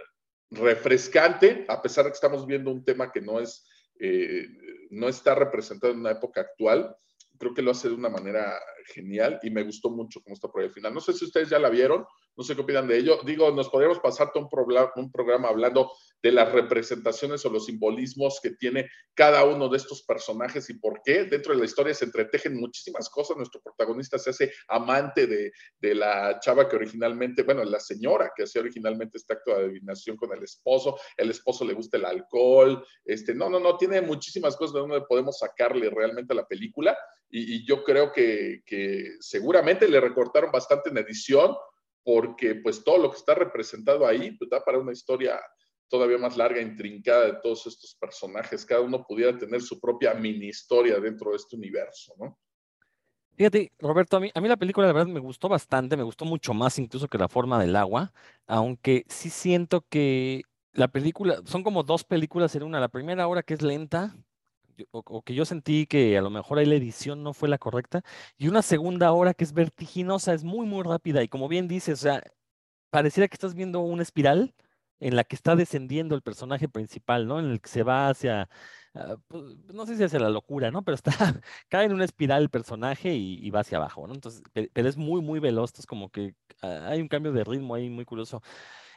[0.51, 3.65] refrescante, a pesar de que estamos viendo un tema que no, es,
[3.99, 4.47] eh,
[4.89, 6.95] no está representado en una época actual.
[7.37, 8.59] Creo que lo hace de una manera
[8.93, 10.93] genial y me gustó mucho cómo está por ahí al final.
[10.93, 13.19] No sé si ustedes ya la vieron, no sé qué opinan de ello.
[13.25, 18.39] Digo, nos podríamos pasar todo un, un programa hablando de las representaciones o los simbolismos
[18.41, 21.25] que tiene cada uno de estos personajes y por qué.
[21.25, 23.35] Dentro de la historia se entretejen muchísimas cosas.
[23.35, 28.43] Nuestro protagonista se hace amante de, de la chava que originalmente, bueno, la señora que
[28.43, 30.97] hacía originalmente este acto de adivinación con el esposo.
[31.17, 32.85] El esposo le gusta el alcohol.
[33.03, 36.97] Este, no, no, no, tiene muchísimas cosas de donde podemos sacarle realmente a la película.
[37.29, 38.63] Y, yo creo que
[39.19, 41.55] seguramente le recortaron bastante en edición
[42.03, 45.39] porque pues todo lo que está representado ahí pues, da para una historia
[45.89, 48.65] todavía más larga, intrincada de todos estos personajes.
[48.65, 52.37] Cada uno pudiera tener su propia mini historia dentro de este universo, ¿no?
[53.35, 56.25] Fíjate, Roberto, a mí, a mí la película la verdad me gustó bastante, me gustó
[56.25, 58.11] mucho más incluso que La forma del agua,
[58.47, 60.41] aunque sí siento que
[60.73, 62.79] la película, son como dos películas en una.
[62.79, 64.15] La primera hora que es lenta,
[64.91, 68.01] o, que yo sentí que a lo mejor ahí la edición no fue la correcta,
[68.37, 71.99] y una segunda hora que es vertiginosa, es muy, muy rápida, y como bien dices,
[71.99, 72.23] o sea,
[72.89, 74.53] pareciera que estás viendo una espiral
[74.99, 77.39] en la que está descendiendo el personaje principal, ¿no?
[77.39, 78.49] En el que se va hacia,
[78.95, 80.83] ah, pues, no sé si hacia la locura, ¿no?
[80.83, 81.11] Pero está,
[81.69, 84.13] cae en una espiral el personaje y, va hacia abajo, ¿no?
[84.13, 87.75] Entonces, pero es muy, muy veloz, es como que ah, hay un cambio de ritmo
[87.75, 88.41] ahí muy curioso.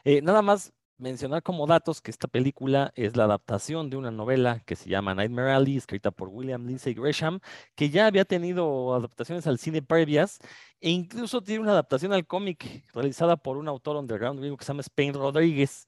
[0.03, 4.61] Eh, nada más mencionar como datos que esta película es la adaptación de una novela
[4.65, 7.39] que se llama Nightmare Alley, escrita por William Lindsay Gresham,
[7.75, 10.39] que ya había tenido adaptaciones al cine previas
[10.81, 14.81] e incluso tiene una adaptación al cómic realizada por un autor underground que se llama
[14.81, 15.87] Spain Rodríguez.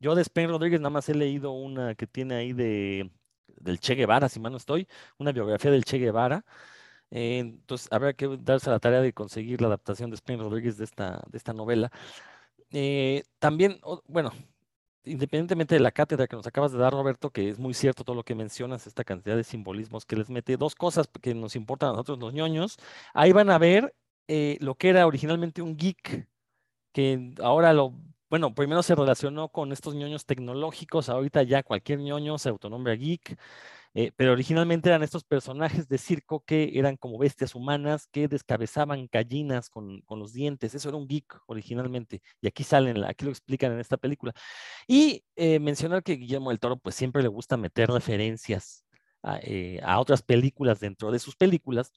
[0.00, 3.10] Yo de Spain Rodríguez nada más he leído una que tiene ahí de
[3.64, 4.88] del Che Guevara, si mal no estoy,
[5.18, 6.44] una biografía del Che Guevara.
[7.10, 10.84] Eh, entonces, habrá que darse la tarea de conseguir la adaptación de Spain Rodríguez de
[10.84, 11.90] esta, de esta novela.
[12.72, 14.32] Eh, también, bueno,
[15.04, 18.16] independientemente de la cátedra que nos acabas de dar, Roberto, que es muy cierto todo
[18.16, 21.90] lo que mencionas, esta cantidad de simbolismos que les mete, dos cosas que nos importan
[21.90, 22.76] a nosotros los ñoños,
[23.12, 23.94] ahí van a ver
[24.28, 26.28] eh, lo que era originalmente un geek,
[26.92, 27.94] que ahora lo,
[28.30, 33.38] bueno, primero se relacionó con estos ñoños tecnológicos, ahorita ya cualquier ñoño se autonombra geek,
[33.94, 39.08] eh, pero originalmente eran estos personajes de circo que eran como bestias humanas que descabezaban
[39.10, 40.74] gallinas con, los dientes.
[40.74, 42.20] Eso era un geek originalmente.
[42.40, 44.32] Y aquí salen, aquí lo explican en esta película.
[44.88, 48.84] Y eh, mencionar que Guillermo del Toro pues siempre le gusta meter referencias
[49.22, 51.92] a, eh, a otras películas dentro de sus películas.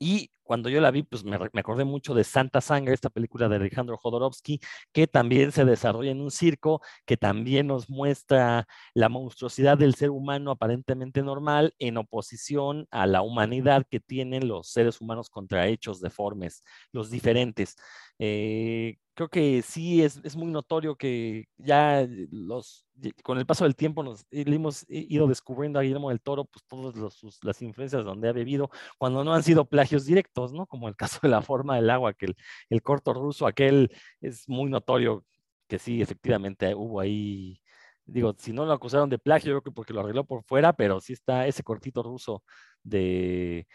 [0.00, 3.56] Y cuando yo la vi, pues me, acordé mucho de Santa Sangre, esta película de
[3.56, 4.60] Alejandro Jodorowsky,
[4.92, 10.10] que también se desarrolla en un circo, que también nos muestra la monstruosidad del ser
[10.10, 16.00] humano aparentemente normal en oposición a la humanidad que tienen los seres humanos contra hechos
[16.00, 17.76] deformes, los diferentes.
[18.18, 22.86] Eh, creo que sí es, muy notorio que ya los,
[23.22, 26.94] con el paso del tiempo nos hemos ido descubriendo a Guillermo del Toro, pues todas
[27.42, 30.66] las influencias donde ha bebido, cuando no han sido plagios directos, ¿no?
[30.66, 32.26] Como el caso de la forma del agua, que
[32.70, 35.24] el, corto ruso, aquel es muy notorio
[35.68, 37.60] que sí, efectivamente hubo ahí,
[38.04, 40.72] digo, si no lo acusaron de plagio, yo creo que porque lo arregló por fuera,
[40.74, 42.42] pero sí está ese cortito ruso
[42.82, 43.66] de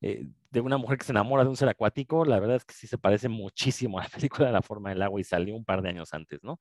[0.00, 2.72] eh, de una mujer que se enamora de un ser acuático, la verdad es que
[2.74, 5.82] sí se parece muchísimo a la película La forma del agua y salió un par
[5.82, 6.60] de años antes, ¿no?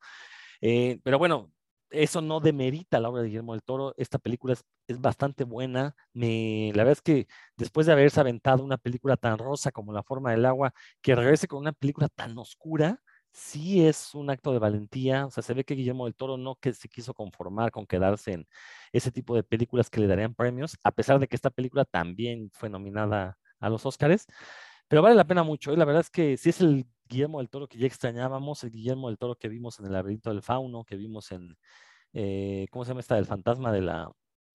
[0.62, 1.52] Eh, pero bueno,
[1.90, 3.94] eso no demerita la obra de Guillermo del Toro.
[3.98, 5.96] Esta película es, bastante buena.
[6.14, 7.28] La verdad es que
[7.58, 11.48] después de haberse aventado una película tan rosa como La forma del agua, que regrese
[11.48, 15.26] con una película tan oscura, sí es un acto de valentía.
[15.26, 18.34] O sea, se ve que Guillermo del Toro no que se quiso conformar con quedarse
[18.34, 18.48] en
[18.92, 22.50] ese tipo de películas que le darían premios, a pesar de que esta película también
[22.54, 24.28] fue nominada a los Oscars.
[24.88, 25.72] Pero vale la pena mucho.
[25.74, 25.78] ¿eh?
[25.78, 29.08] La verdad es que sí es el Guillermo del Toro que ya extrañábamos, el Guillermo
[29.08, 31.58] del Toro que vimos en el laberinto del fauno, que vimos en,
[32.14, 33.18] eh, ¿cómo se llama esta?
[33.18, 34.12] El fantasma de la...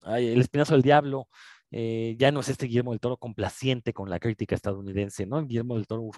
[0.07, 1.29] el espinazo del diablo,
[1.71, 5.39] eh, ya no es este Guillermo del Toro complaciente con la crítica estadounidense, ¿no?
[5.39, 6.11] El Guillermo del Toro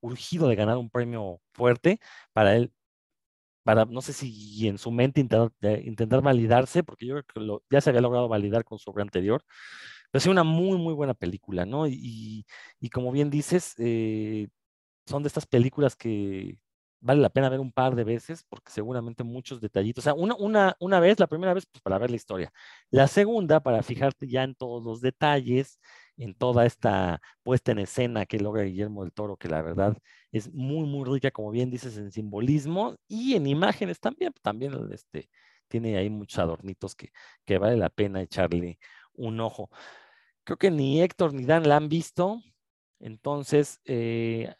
[0.00, 2.00] urgido de ganar un premio fuerte
[2.32, 2.72] para él,
[3.62, 5.50] para no sé si en su mente intentar,
[5.84, 9.44] intentar validarse, porque yo creo que ya se había logrado validar con su obra anterior,
[10.10, 11.86] pero es una muy, muy buena película, ¿no?
[11.86, 12.46] Y,
[12.80, 14.48] y como bien dices, eh,
[15.06, 16.58] son de estas películas que,
[17.00, 20.34] vale la pena ver un par de veces porque seguramente muchos detallitos, o sea, una,
[20.36, 22.52] una, una vez, la primera vez, pues para ver la historia.
[22.90, 25.80] La segunda, para fijarte ya en todos los detalles,
[26.16, 29.96] en toda esta puesta en escena que logra Guillermo del Toro, que la verdad
[30.32, 35.30] es muy, muy rica, como bien dices, en simbolismo y en imágenes también, también este,
[35.68, 37.12] tiene ahí muchos adornitos que,
[37.44, 38.78] que vale la pena echarle
[39.14, 39.70] un ojo.
[40.44, 42.42] Creo que ni Héctor ni Dan la han visto,
[43.00, 44.54] entonces, eh,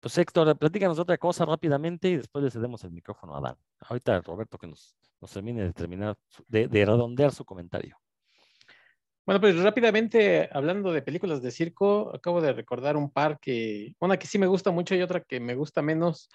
[0.00, 3.56] pues Héctor, platícanos otra cosa rápidamente y después le cedemos el micrófono a Dan.
[3.80, 6.16] Ahorita Roberto que nos, nos termine de terminar,
[6.48, 7.96] de, redondear su comentario.
[9.24, 14.18] Bueno, pues rápidamente, hablando de películas de circo, acabo de recordar un par que, una
[14.18, 16.28] que sí me gusta mucho y otra que me gusta menos.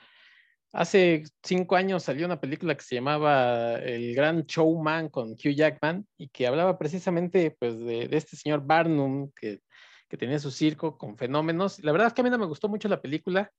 [0.72, 6.08] Hace cinco años salió una película que se llamaba El Gran Showman con Hugh Jackman
[6.18, 9.62] y que hablaba precisamente pues, de, este señor Barnum que
[10.10, 11.82] que tenía su circo con fenómenos.
[11.84, 13.52] La verdad es que a mí no me gustó mucho la película.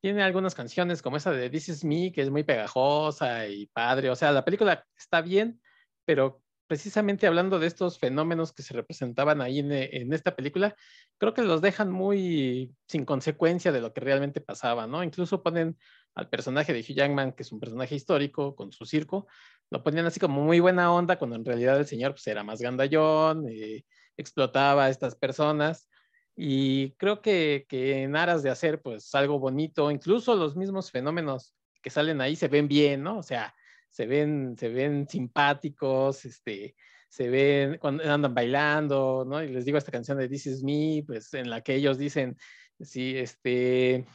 [0.00, 4.08] Tiene algunas canciones como esa de This Is Me, que es muy pegajosa y padre.
[4.08, 5.60] O sea, la película está bien,
[6.06, 10.76] pero precisamente hablando de estos fenómenos que se representaban ahí en, esta película,
[11.18, 15.02] creo que los dejan muy sin consecuencia de lo que realmente pasaba, ¿no?
[15.02, 15.76] Incluso ponen
[16.14, 19.26] al personaje de Hugh Jackman, que es un personaje histórico con su circo,
[19.70, 22.60] lo ponían así como muy buena onda, cuando en realidad el señor pues, era más
[22.60, 23.84] gandallón, eh,
[24.16, 25.88] explotaba a estas personas.
[26.36, 31.54] Y creo que, que, en aras de hacer pues algo bonito, incluso los mismos fenómenos
[31.82, 33.18] que salen ahí se ven bien, ¿no?
[33.18, 33.54] O sea,
[33.90, 36.74] se ven, se ven simpáticos, este,
[37.08, 39.42] se ven cuando andan bailando, ¿no?
[39.42, 42.36] Y les digo esta canción de This Is Me, pues en la que ellos dicen,
[42.80, 44.06] sí, este,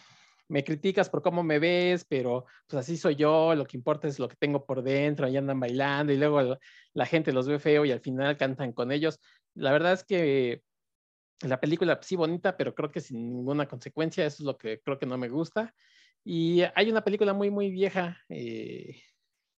[0.47, 4.19] me criticas por cómo me ves, pero pues así soy yo, lo que importa es
[4.19, 6.57] lo que tengo por dentro, ahí andan bailando y luego
[6.93, 9.19] la gente los ve feo y al final cantan con ellos
[9.55, 10.61] la verdad es que
[11.41, 14.99] la película sí bonita, pero creo que sin ninguna consecuencia, eso es lo que creo
[14.99, 15.73] que no me gusta.
[16.23, 19.01] Y hay una película muy, muy vieja eh,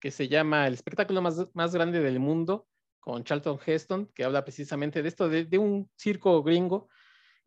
[0.00, 2.68] que se llama El espectáculo más, más, grande del mundo,
[3.00, 6.88] con Charlton Heston, que habla precisamente de esto, de, un circo gringo,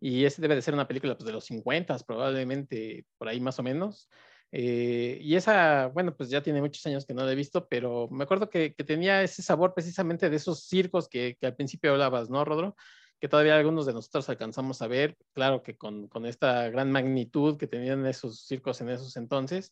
[0.01, 3.59] y ese debe de ser una película pues, de los 50, probablemente por ahí más
[3.59, 4.09] o menos.
[4.51, 8.09] Eh, y esa, bueno, pues ya tiene muchos años que no la he visto, pero
[8.09, 12.43] me acuerdo que, tenía ese sabor precisamente de esos circos que, al principio hablabas, ¿no,
[12.43, 12.75] Rodro?
[13.19, 17.67] Que todavía algunos de nosotros alcanzamos a ver, claro que con, esta gran magnitud que
[17.67, 19.71] tenían esos circos en esos entonces.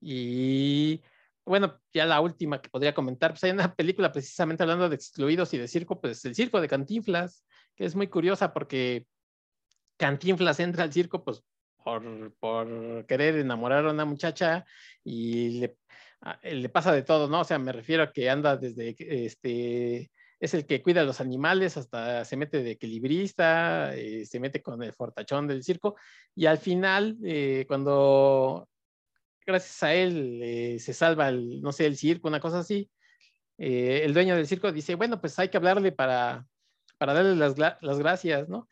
[0.00, 1.02] Y
[1.44, 5.52] bueno, ya la última que podría comentar, pues hay una película precisamente hablando de excluidos
[5.52, 7.44] y de circo, pues el circo de Cantinflas,
[7.76, 9.06] que es muy curiosa porque
[9.96, 11.42] Cantinflas entra al circo, pues
[11.84, 14.64] por, querer enamorar a una muchacha
[15.04, 15.76] y le,
[16.42, 17.40] le, pasa de todo, ¿no?
[17.40, 21.20] O sea, me refiero a que anda desde, este, es el que cuida a los
[21.20, 25.96] animales, hasta se mete de equilibrista, eh, se mete con el fortachón del circo
[26.34, 28.68] y al final, eh, cuando
[29.46, 32.90] gracias a él eh, se salva, el, no sé, el circo, una cosa así,
[33.56, 36.44] el dueño del circo dice, bueno, pues hay que hablarle para,
[36.98, 38.68] para darle las, las gracias, ¿no?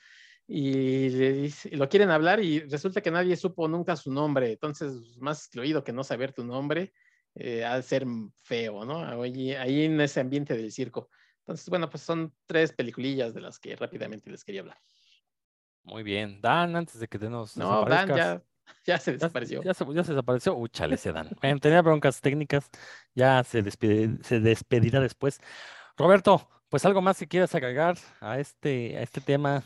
[0.47, 4.53] Y le lo quieren hablar y resulta que nadie supo nunca su nombre.
[4.53, 6.93] Entonces, más excluido que no saber tu nombre,
[7.35, 8.07] eh, al ser
[8.43, 9.23] feo, ¿no?
[9.23, 11.09] Ahí, ahí, en ese ambiente del circo.
[11.41, 14.79] Entonces, bueno, pues son tres peliculillas de las que rápidamente les quería hablar.
[15.85, 16.41] Muy bien.
[16.41, 18.43] Dan, antes de que te nos No, Dan ya,
[18.85, 19.63] ya se desapareció.
[19.63, 20.55] Ya, se, ya se desapareció.
[20.55, 21.31] Uchale ese Dan.
[21.61, 22.69] tenía broncas técnicas.
[23.15, 25.41] Ya se, se despedirá después.
[25.97, 29.65] Roberto, pues algo más que quieras agregar a este, a este tema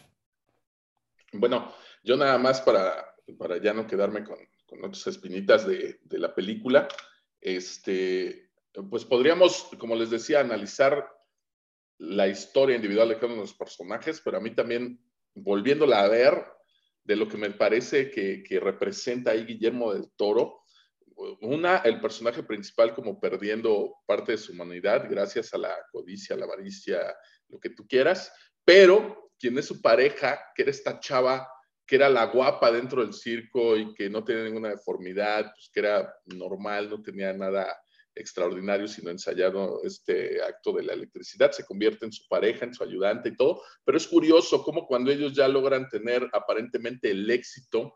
[1.39, 1.72] bueno,
[2.03, 6.34] yo nada más para, para ya no quedarme con, con otras espinitas de, de, la
[6.34, 6.89] película,
[7.41, 8.51] este,
[8.91, 11.09] pues podríamos, como les decía, analizar
[11.99, 15.01] la historia individual de cada uno de los personajes, pero a mí también,
[15.34, 16.45] volviéndola a ver,
[17.05, 20.64] de lo que me parece que, que representa ahí Guillermo del Toro,
[21.41, 26.45] una, el personaje principal como perdiendo parte de su humanidad gracias a la codicia, la
[26.45, 27.16] avaricia,
[27.49, 28.32] lo que tú quieras,
[28.64, 31.49] pero quien es su pareja, que era esta chava
[31.87, 35.80] que era la guapa dentro del circo y que no tenía ninguna deformidad, pues que
[35.80, 37.80] era normal, no tenía nada
[38.14, 42.82] extraordinario, sino ensayado este acto de la electricidad, se convierte en su pareja, en su
[42.82, 47.95] ayudante y todo, pero es curioso cómo cuando ellos ya logran tener aparentemente el éxito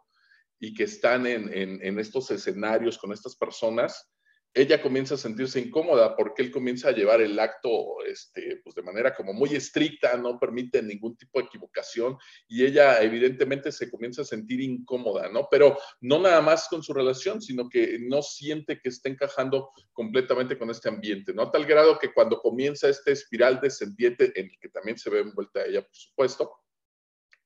[0.61, 4.13] y que están en, en estos escenarios con estas personas,
[4.53, 8.83] ella comienza a sentirse incómoda porque él comienza a llevar el acto este, pues de
[8.83, 12.17] manera como muy estricta, no permite ningún tipo de equivocación
[12.49, 15.47] y ella evidentemente se comienza a sentir incómoda, ¿no?
[15.49, 20.59] Pero no nada más con su relación, sino que no siente que está encajando completamente
[20.59, 21.43] con este ambiente, ¿no?
[21.43, 25.21] A tal grado que cuando comienza este espiral descendiente, en el que también se ve
[25.21, 26.53] envuelta ella, por supuesto,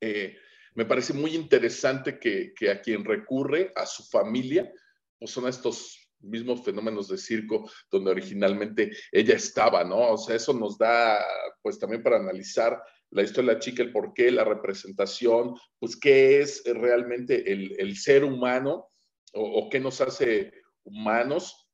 [0.01, 0.39] eh,
[0.75, 4.73] me parece muy interesante que, que a quien recurre, a su familia,
[5.19, 10.13] pues son estos mismos fenómenos de circo donde originalmente ella estaba, ¿no?
[10.13, 11.25] O sea, eso nos da,
[11.63, 16.41] pues también para analizar la historia de la chica, el porqué, la representación, pues qué
[16.41, 18.89] es realmente el, ser humano
[19.33, 20.53] o, qué nos hace
[20.83, 21.69] humanos,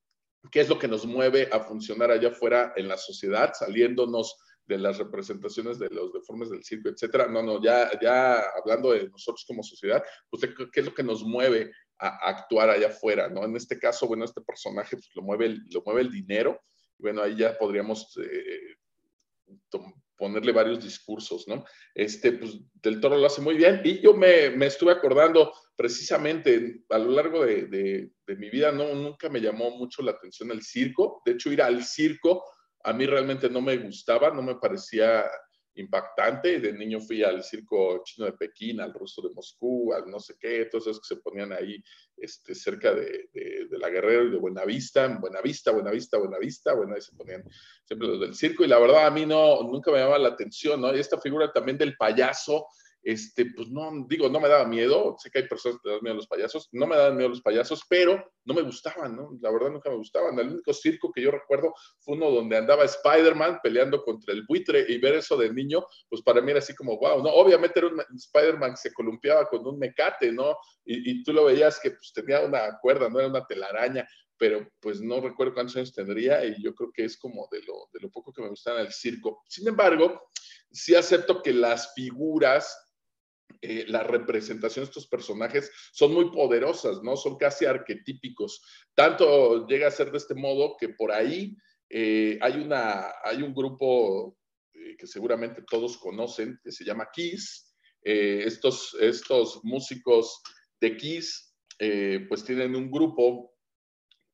[0.52, 4.36] qué es lo que nos mueve a funcionar allá afuera en la sociedad, saliéndonos
[4.66, 7.26] de las representaciones de los deformes del circo, etcétera.
[7.26, 10.42] No, no, ya, ya hablando de nosotros como sociedad, pues
[10.72, 13.44] qué es lo que nos mueve a, actuar allá afuera, ¿no?
[13.44, 16.60] En este caso, bueno, este personaje pues, lo, mueve el, lo mueve el dinero,
[16.98, 18.76] bueno, ahí ya podríamos eh,
[20.16, 21.64] ponerle varios discursos, ¿no?
[21.94, 26.84] Este, pues, Del Toro lo hace muy bien y yo me, me estuve acordando precisamente
[26.90, 30.50] a lo largo de, de, de, mi vida, no, nunca me llamó mucho la atención
[30.50, 32.44] el circo, de hecho ir al circo
[32.82, 35.24] a mí realmente no me gustaba, no me parecía
[35.74, 36.60] impactante.
[36.60, 40.36] De niño fui al circo chino de Pekín, al ruso de Moscú, al no sé
[40.38, 41.82] qué, todos esos que se ponían ahí
[42.16, 43.28] este, cerca de,
[43.70, 47.44] la Guerrero y de Buenavista, Buenavista, Buenavista, Buenavista, bueno, ahí se ponían
[47.84, 50.80] siempre los del circo y la verdad a mí no, nunca me llamaba la atención,
[50.80, 50.94] ¿no?
[50.94, 52.66] Y esta figura también del payaso,
[53.02, 56.14] este, pues no, digo, no me daba miedo, sé que hay personas que dan miedo
[56.14, 59.38] a los payasos, no me daban miedo los payasos, pero no me gustaban, ¿no?
[59.40, 60.38] La verdad nunca me gustaban.
[60.38, 64.84] El único circo que yo recuerdo fue uno donde andaba Spider-Man peleando contra el buitre
[64.88, 67.30] y ver eso de niño, pues para mí era así como, wow, ¿no?
[67.30, 70.56] Obviamente era un Spider-Man que se columpiaba con un mecate, ¿no?
[70.84, 74.06] Y, y, tú lo veías que pues tenía una cuerda, no era una telaraña,
[74.40, 77.90] pero pues no recuerdo cuántos años tendría y yo creo que es como de lo,
[77.92, 79.42] de lo poco que me gustaba el circo.
[79.46, 80.30] Sin embargo,
[80.70, 82.89] sí acepto que las figuras
[83.62, 87.14] eh, la representación de estos personajes son muy poderosas, ¿no?
[87.14, 88.62] Son casi arquetípicos.
[88.94, 91.54] Tanto llega a ser de este modo que por ahí
[91.90, 94.38] eh, hay, una, hay un grupo
[94.72, 97.66] eh, que seguramente todos conocen, que se llama Kiss.
[98.02, 100.40] estos, estos músicos
[100.80, 101.54] de Kiss,
[102.28, 103.54] pues tienen un grupo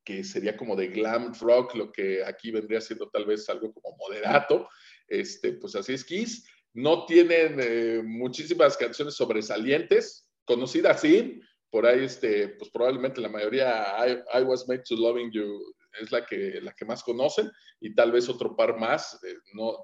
[0.05, 3.97] que sería como de glam rock, lo que aquí vendría siendo tal vez algo como
[3.97, 4.69] moderato.
[5.09, 6.45] Este, pues así es Kiss
[6.77, 13.95] no tienen eh, muchísimas canciones sobresalientes, conocidas sí, por ahí este, pues probablemente la mayoría
[14.35, 17.51] I, Was Made to Loving You es la que, la que más conocen
[17.81, 19.79] y tal vez otro par más, eh, no,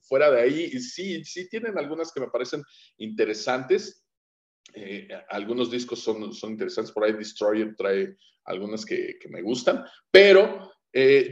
[0.00, 2.62] fuera de ahí, sí, sí tienen algunas que me parecen
[2.96, 4.06] interesantes,
[4.72, 9.84] eh, algunos discos son, son interesantes, por ahí Destroyer trae algunas que, que me gustan,
[10.10, 10.72] pero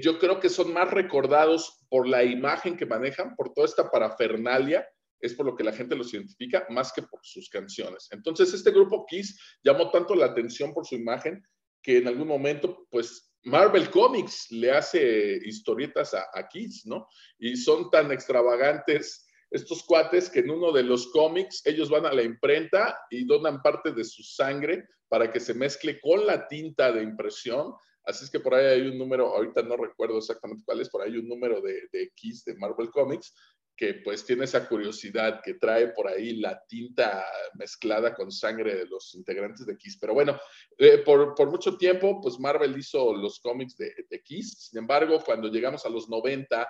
[0.03, 4.87] yo creo que son más recordados por la imagen que manejan, por toda esta parafernalia
[5.21, 8.09] es por lo que la gente los identifica más que por sus canciones.
[8.11, 11.43] Entonces, este grupo Kiss llamó tanto la atención por su imagen
[11.83, 17.07] que en algún momento, pues Marvel Comics le hace historietas a, Kiss, ¿no?
[17.39, 22.13] Y son tan extravagantes estos cuates que en uno de los cómics ellos van a
[22.13, 26.91] la imprenta y donan parte de su sangre para que se mezcle con la tinta
[26.91, 27.73] de impresión.
[28.03, 31.03] Así es que por ahí hay un número, ahorita no recuerdo exactamente cuál es, por
[31.03, 33.33] ahí hay un número de Kiss de Marvel Comics
[33.77, 37.25] que pues tiene esa curiosidad que trae por ahí la tinta
[37.55, 39.99] mezclada con sangre de los integrantes de Kiss.
[40.01, 40.41] Pero bueno,
[40.79, 44.69] eh, por, por, mucho tiempo, pues Marvel hizo los cómics de, de, Kiss.
[44.71, 46.67] Sin embargo, cuando llegamos a los 90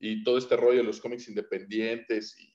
[0.00, 2.54] y todo este rollo de los cómics independientes y,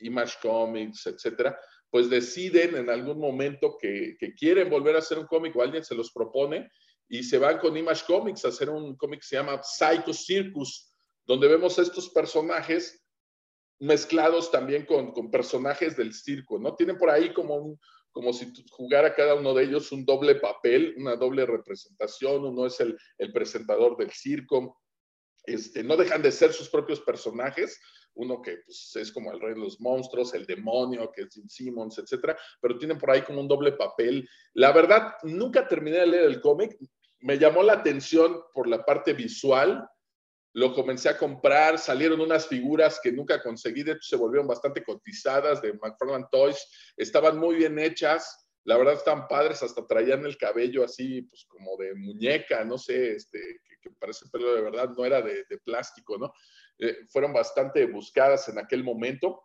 [0.00, 1.58] Image Comics, etcétera,
[1.90, 5.94] pues deciden en algún momento que, quieren volver a hacer un cómic o alguien se
[5.94, 6.70] los propone
[7.08, 10.92] y se van con Image Comics a hacer un cómic que se llama Psycho Circus,
[11.24, 13.05] donde vemos estos personajes
[13.78, 16.74] mezclados también con, con, personajes del circo, ¿no?
[16.74, 17.78] Tienen por ahí como,
[18.10, 22.80] como si jugara cada uno de ellos un doble papel, una doble representación, uno es
[22.80, 24.80] el, el presentador del circo,
[25.44, 27.80] este, no dejan de ser sus propios personajes,
[28.14, 31.48] uno que pues, es como el rey de los monstruos, el demonio, que es Jim
[31.48, 34.28] Simmons, etcétera, pero tienen por ahí como un doble papel.
[34.54, 36.76] La verdad, nunca terminé de leer el cómic,
[37.20, 39.88] me llamó la atención por la parte visual,
[40.56, 44.82] lo comencé a comprar, salieron unas figuras que nunca conseguí, de hecho se volvieron bastante
[44.82, 50.38] cotizadas de McFarlane Toys, estaban muy bien hechas, la verdad están padres, hasta traían el
[50.38, 53.38] cabello así, pues como de muñeca, no sé, este,
[53.68, 56.32] que, que parece pelo de verdad, no era de, de plástico, ¿no?
[56.78, 59.42] Eh, fueron bastante buscadas en aquel momento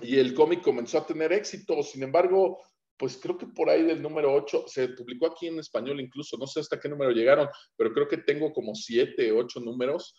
[0.00, 2.62] y el cómic comenzó a tener éxito, sin embargo,
[2.96, 6.46] pues creo que por ahí del número 8, se publicó aquí en español incluso, no
[6.46, 10.14] sé hasta qué número llegaron, pero creo que tengo como 7, 8 números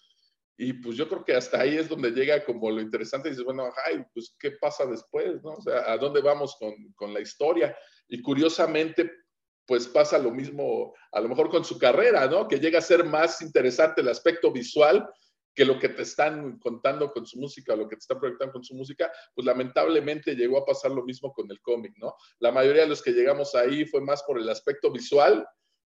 [0.64, 3.30] y pues yo creo que hasta ahí es donde llega como lo interesante.
[3.30, 5.42] Dices, bueno, ay, pues ¿qué pasa después?
[5.42, 5.54] ¿no?
[5.54, 7.76] O sea, ¿a dónde vamos con, con, la historia?
[8.08, 9.12] Y curiosamente,
[9.66, 12.48] pues pasa lo mismo a lo mejor con su carrera, ¿no?
[12.48, 15.10] Que llega a ser más interesante el aspecto visual
[15.56, 18.64] que lo que te están contando con su música, lo que te están proyectando con
[18.64, 22.14] su música, pues lamentablemente llegó a pasar lo mismo con el cómic, ¿no?
[22.38, 25.44] La mayoría de los que llegamos ahí fue más por el aspecto visual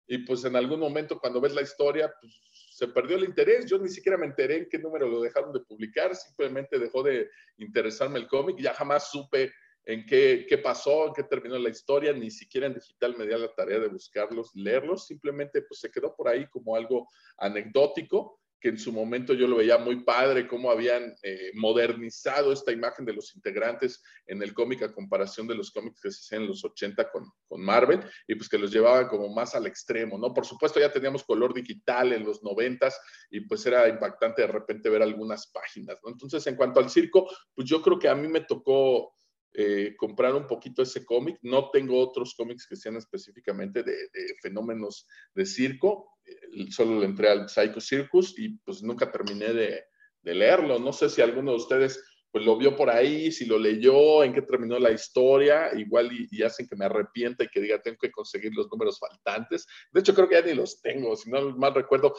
[0.09, 2.43] y pues en algún momento cuando ves la historia, pues
[2.75, 3.66] se perdió el interés.
[3.66, 7.31] Yo ni siquiera me enteré en qué número lo dejaron de publicar, simplemente dejó de
[7.59, 9.53] interesarme el cómic, ya jamás supe
[9.85, 13.31] en qué, qué, pasó, en qué terminó la historia, ni siquiera en digital me di
[13.31, 17.07] la tarea de buscarlos, leerlos, simplemente pues se quedó por ahí como algo
[17.37, 22.73] anecdótico que en su momento yo lo veía muy padre, cómo habían eh, modernizado esta
[22.73, 26.43] imagen de los integrantes en el cómic a comparación de los cómics que se hacían
[26.45, 30.17] en los 80 con, con, Marvel, y pues que los llevaban como más al extremo,
[30.17, 30.33] ¿no?
[30.33, 32.89] Por supuesto ya teníamos color digital en los 90
[33.33, 36.09] y pues era impactante de repente ver algunas páginas, ¿no?
[36.09, 39.15] Entonces, en cuanto al circo, pues yo creo que a mí me tocó
[39.57, 41.39] eh, comprar un poquito ese cómic.
[41.43, 43.95] No tengo otros cómics que sean específicamente de,
[44.43, 46.19] fenómenos de circo.
[46.25, 49.85] Eh, solo le entré al Psycho Circus y pues nunca terminé de,
[50.23, 50.81] de leerlo.
[50.81, 52.03] No sé si alguno de ustedes
[52.35, 56.43] pues lo vio por ahí, si lo leyó, en qué terminó la historia, igual y,
[56.43, 59.68] hacen que me arrepienta y que diga, tengo que conseguir los números faltantes.
[59.93, 62.12] De hecho, creo que ya ni los tengo, si no mal recuerdo,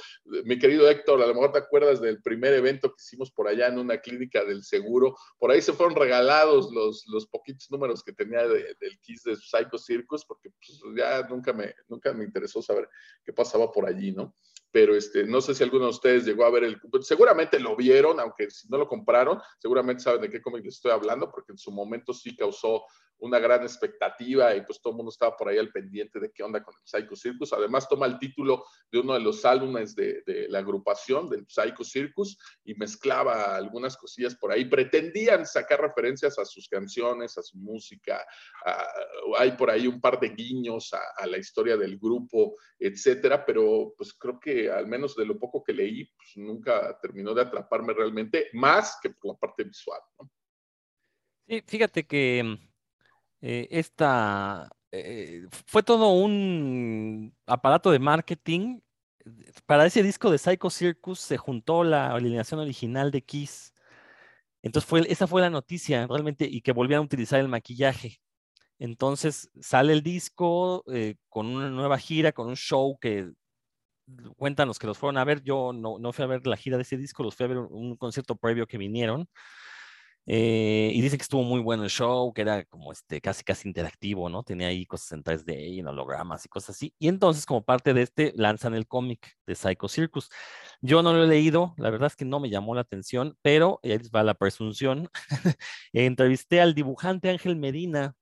[0.45, 3.67] mi querido Héctor, a lo mejor te acuerdas del primer evento que hicimos por allá
[3.67, 8.13] en una clínica del seguro, por ahí se fueron regalados los, los poquitos números que
[8.13, 12.87] tenía del Kiss de Psycho Circus, porque pues, ya nunca me, nunca me interesó saber
[13.25, 14.33] qué pasaba por allí, ¿no?
[14.75, 18.19] Pero este, no sé si alguno de ustedes llegó a ver el, seguramente lo vieron,
[18.19, 21.57] aunque si no lo compraron, seguramente saben de qué cómic les estoy hablando, porque en
[21.57, 22.83] su momento sí causó
[23.19, 26.43] una gran expectativa y pues todo el mundo estaba por ahí al pendiente de qué
[26.43, 27.53] onda con el Psycho Circus.
[27.53, 32.37] Además toma el título de uno de los álbumes de, la agrupación del Psycho Circus
[32.65, 34.65] y mezclaba algunas cosillas por ahí.
[34.65, 38.25] Pretendían sacar referencias a sus canciones, a su música.
[39.37, 43.93] Hay por ahí un par de guiños a, a, la historia del grupo, etcétera, pero
[43.97, 47.93] pues creo que al menos de lo poco que leí, pues nunca terminó de atraparme
[47.93, 49.99] realmente, más que por la parte visual.
[51.47, 52.57] Sí, fíjate que
[53.41, 58.79] eh, esta eh, fue todo un aparato de marketing.
[59.65, 63.73] Para ese disco de Psycho Circus se juntó la alineación original de Kiss.
[64.61, 68.19] Entonces fue, esa fue la noticia realmente y que volvían a utilizar el maquillaje.
[68.79, 73.31] Entonces sale el disco eh, con una nueva gira, con un show que
[74.37, 75.41] cuentan los que los fueron a ver.
[75.43, 77.57] Yo no, no fui a ver la gira de ese disco, los fui a ver
[77.59, 79.27] un, un concierto previo que vinieron.
[80.27, 83.67] Eh, y dice que estuvo muy bueno el show, que era como este, casi casi
[83.67, 84.41] interactivo, ¿no?
[84.43, 86.95] Tenía ahí cosas en 3D y en hologramas y cosas así.
[86.97, 90.29] Y entonces, como parte de este, lanzan el cómic de Psycho Circus.
[90.81, 93.79] Yo no lo he leído, la verdad es que no me llamó la atención, pero
[93.83, 95.09] ahí va la presunción.
[95.93, 98.15] Entrevisté al dibujante Ángel Medina,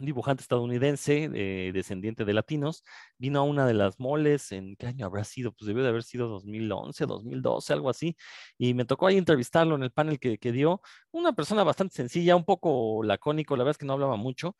[0.00, 2.82] un dibujante estadounidense, eh, descendiente de latinos,
[3.18, 5.52] vino a una de las moles, ¿en qué año habrá sido?
[5.52, 8.16] Pues debió de haber sido 2011, 2012, algo así,
[8.58, 10.80] y me tocó ahí entrevistarlo en el panel que, que dio.
[11.12, 14.56] Una persona bastante sencilla, un poco lacónico, la verdad es que no hablaba mucho,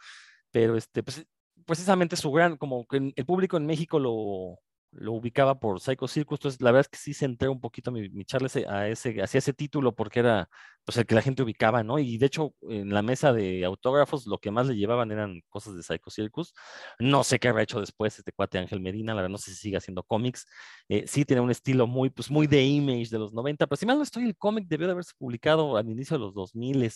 [0.50, 1.26] pero este, pues,
[1.66, 4.60] precisamente su gran, como que el público en México lo,
[4.92, 8.08] lo ubicaba por Psycho Circus, entonces la verdad es que sí centré un poquito mi,
[8.10, 10.48] mi charla a ese, hacia ese título porque era
[10.84, 11.98] pues el que la gente ubicaba, ¿no?
[11.98, 15.76] Y de hecho en la mesa de autógrafos lo que más le llevaban eran cosas
[15.76, 16.52] de Psycho Circus.
[16.98, 19.58] No sé qué habrá hecho después este cuate Ángel Medina, la verdad no sé si
[19.58, 20.46] sigue haciendo cómics.
[20.88, 23.86] Eh, sí tiene un estilo muy, pues muy de image de los 90, pero si
[23.86, 26.90] mal no estoy, el cómic debió de haberse publicado al inicio de los 2000.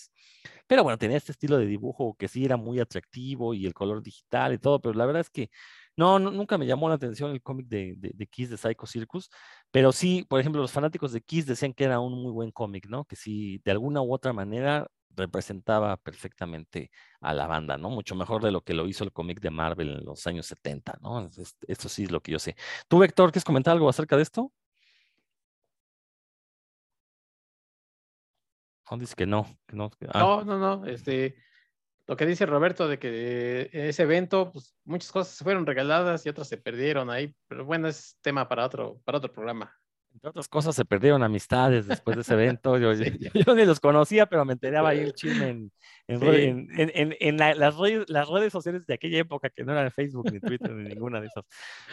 [0.67, 4.03] Pero bueno, tenía este estilo de dibujo que sí era muy atractivo y el color
[4.03, 5.51] digital y todo, pero la verdad es que
[5.97, 9.31] no, nunca me llamó la atención el cómic de, de, Kiss de Psycho Circus,
[9.71, 12.89] pero sí, por ejemplo, los fanáticos de Kiss decían que era un muy buen cómic,
[12.89, 13.05] ¿no?
[13.05, 14.87] Que sí, de alguna u otra manera
[15.17, 16.91] representaba perfectamente
[17.21, 17.91] a la banda, ¿no?
[17.91, 20.99] Mucho mejor de lo que lo hizo el cómic de Marvel en los años 70,
[21.01, 21.29] ¿no?
[21.69, 22.57] Esto sí es lo que yo sé.
[22.89, 24.53] ¿Tú, Héctor, quieres comentar algo acerca de esto?
[28.91, 29.47] No, dice que no.
[29.67, 30.21] Que no, ah.
[30.21, 31.37] no, no, no, este,
[32.07, 36.25] lo que dice Roberto de que en ese evento, pues muchas cosas se fueron regaladas
[36.27, 39.75] y otras se perdieron ahí, pero bueno, es tema para otro, para otro programa.
[40.13, 42.79] Entre otras cosas, se perdieron amistades después de ese evento.
[42.79, 42.93] Yo,
[43.47, 45.73] yo, ni los conocía, pero me enteraba ahí el chisme en,
[46.07, 50.31] en, en, en las, redes, las redes sociales de aquella época, que no eran Facebook,
[50.31, 51.45] ni Twitter, ni ninguna de esas.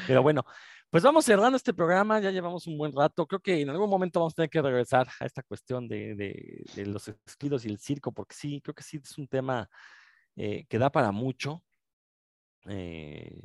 [0.06, 0.46] Pero bueno,
[0.92, 3.26] pues vamos cerrando este programa, ya llevamos un buen rato.
[3.26, 6.64] Creo que en algún momento vamos a tener que regresar a esta cuestión de, de,
[6.76, 9.68] de los esquilos y el circo, porque sí, creo que sí es un tema
[10.36, 11.64] eh, que da para mucho.
[12.68, 13.42] Eh,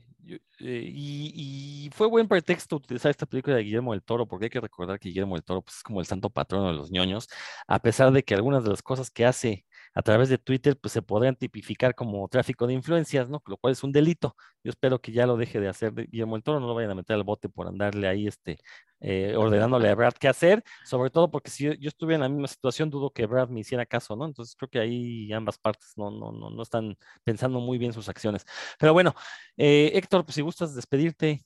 [0.60, 4.60] eh, y, fue buen pretexto utilizar esta película de Guillermo del Toro, porque hay que
[4.60, 7.28] recordar que Guillermo del Toro pues, es como el santo patrono de los ñoños,
[7.66, 9.64] a pesar de que algunas de las cosas que hace
[9.96, 13.42] a través de Twitter pues, se podrían tipificar como tráfico de influencias, ¿no?
[13.46, 14.36] Lo cual es un delito.
[14.62, 16.94] Yo espero que ya lo deje de hacer Guillermo del Toro, no lo vayan a
[16.94, 18.58] meter al bote por andarle ahí este,
[19.00, 22.46] eh, ordenándole a Brad qué hacer, sobre todo porque si yo, estuviera en la misma
[22.46, 24.26] situación, dudo que Brad me hiciera caso, ¿no?
[24.26, 28.10] Entonces creo que ahí ambas partes no, no, no, no están pensando muy bien sus
[28.10, 28.44] acciones.
[28.78, 29.14] Pero bueno,
[29.56, 31.42] eh, Héctor, pues si gustas despedirte.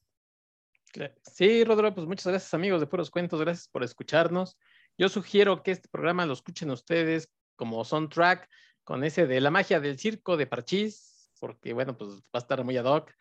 [1.23, 4.59] Sí, Rodrigo, pues muchas gracias amigos de Puros Cuentos, gracias por escucharnos.
[4.99, 7.31] Yo sugiero que este programa lo escuchen ustedes
[7.61, 8.49] como soundtrack
[8.85, 12.65] con ese de la magia del circo de Parchís, porque bueno, pues va a estar
[12.65, 13.13] muy ad hoc.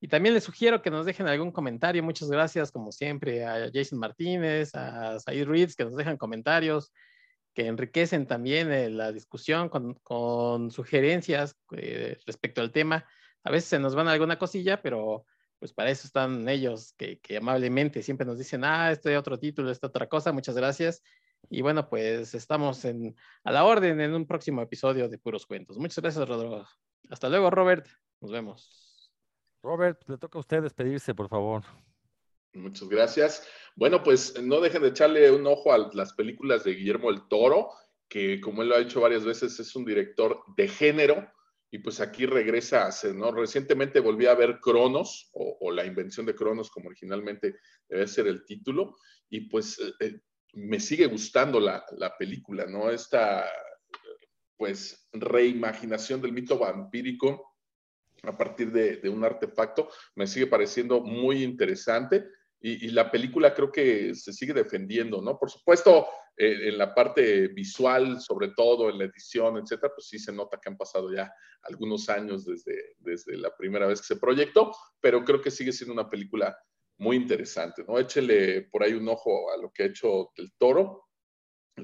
[0.00, 2.00] Y también les sugiero que nos dejen algún comentario.
[2.04, 6.92] Muchas gracias, como siempre, a Jason Martínez, a Said Reeds, que nos dejan comentarios
[7.52, 13.04] que enriquecen también eh, la discusión con, sugerencias eh, respecto al tema.
[13.42, 15.26] A veces se nos van alguna cosilla, pero
[15.60, 19.88] pues para eso están ellos que, amablemente siempre nos dicen, ah, este otro título, esta
[19.88, 21.02] otra cosa, muchas gracias.
[21.50, 25.78] Y bueno, pues estamos en, a la orden en un próximo episodio de Puros Cuentos.
[25.78, 26.66] Muchas gracias, Rodrigo.
[27.10, 27.86] Hasta luego, Robert.
[28.20, 29.12] Nos vemos.
[29.62, 31.62] Robert, le toca a usted despedirse, por favor.
[32.54, 33.46] Muchas gracias.
[33.76, 37.70] Bueno, pues no dejen de echarle un ojo a las películas de Guillermo el Toro,
[38.08, 41.30] que como él lo ha hecho varias veces, es un director de género
[41.70, 43.30] y pues aquí regresa a hacer, ¿no?
[43.30, 47.56] Recientemente volví a ver Cronos o, la invención de Cronos como originalmente
[47.88, 48.96] debe ser el título
[49.28, 50.20] y pues eh, eh,
[50.54, 52.90] me sigue gustando la, la, película, ¿no?
[52.90, 53.48] Esta
[54.56, 57.50] pues reimaginación del mito vampírico
[58.22, 62.26] a partir de, un artefacto, me sigue pareciendo muy interesante.
[62.62, 65.38] Y, la película creo que se sigue defendiendo, ¿no?
[65.38, 66.06] Por supuesto,
[66.42, 70.58] eh, en la parte visual, sobre todo en la edición, etcétera, pues sí se nota
[70.58, 71.30] que han pasado ya
[71.64, 75.92] algunos años desde, desde la primera vez que se proyectó, pero creo que sigue siendo
[75.92, 76.56] una película
[76.96, 77.98] muy interesante, ¿no?
[77.98, 81.08] Échele por ahí un ojo a lo que ha hecho el toro.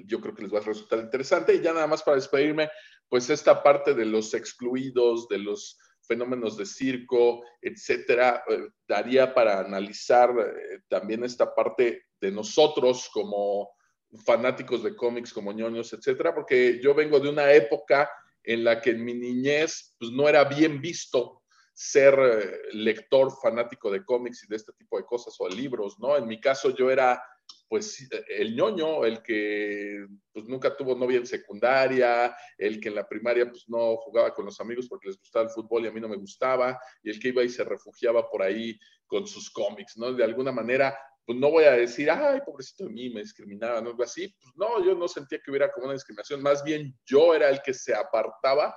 [0.06, 1.54] Yo creo que les va a resultar interesante.
[1.54, 2.70] Y ya nada más para despedirme,
[3.10, 9.60] pues esta parte de los excluidos, de los fenómenos de circo, etcétera, eh, daría para
[9.60, 13.75] analizar eh, también esta parte de nosotros como
[14.24, 18.10] fanáticos de cómics, como ñoños, etcétera, porque yo vengo de una época
[18.42, 21.42] en la que en mi niñez pues, no era bien visto
[21.74, 25.98] ser eh, lector fanático de cómics y de este tipo de cosas o de libros,
[25.98, 26.16] ¿no?
[26.16, 27.22] En mi caso yo era
[27.68, 33.08] pues el ñoño, el que pues nunca tuvo novia en secundaria, el que en la
[33.08, 36.00] primaria pues no jugaba con los amigos porque les gustaba el fútbol y a mí
[36.00, 39.96] no me gustaba, y el que iba y se refugiaba por ahí con sus cómics,
[39.96, 40.12] ¿no?
[40.12, 44.02] De alguna manera pues no voy a decir, ay, pobrecito de mí, me discriminaban, algo
[44.02, 44.32] así.
[44.40, 47.60] Pues no, yo no sentía que hubiera como una discriminación, más bien yo era el
[47.62, 48.74] que se apartaba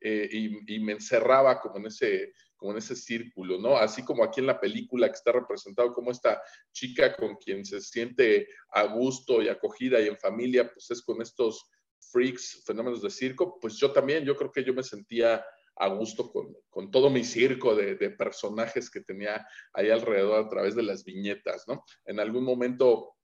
[0.00, 0.28] eh,
[0.66, 3.76] y, me encerraba como en ese como en ese círculo, ¿no?
[3.76, 6.40] Así como aquí en la película que está representado como esta
[6.72, 11.20] chica con quien se siente a gusto y acogida y en familia, pues es con
[11.20, 11.68] estos
[12.12, 15.44] freaks, fenómenos de circo, pues yo también, yo creo que yo me sentía
[15.76, 20.48] a gusto con, con todo mi circo de, de, personajes que tenía ahí alrededor a
[20.48, 21.84] través de las viñetas, ¿no?
[22.04, 23.16] En algún momento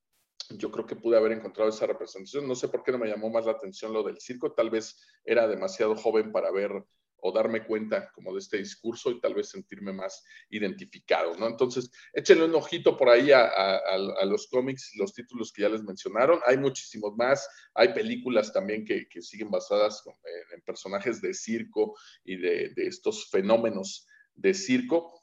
[0.51, 2.49] yo creo que pude haber encontrado esa representación.
[2.49, 4.53] No sé por qué no me llamó más la atención lo del circo.
[4.53, 6.85] Tal vez era demasiado joven para ver
[7.21, 11.47] o darme cuenta como de este discurso y tal vez sentirme más identificado, ¿no?
[11.47, 16.41] Entonces, échenle un ojito por ahí a, los cómics, los títulos que ya les mencionaron.
[16.47, 17.49] Hay muchísimos más.
[17.75, 20.03] Hay películas también que, siguen basadas
[20.53, 25.15] en, personajes de circo y de, estos fenómenos de circo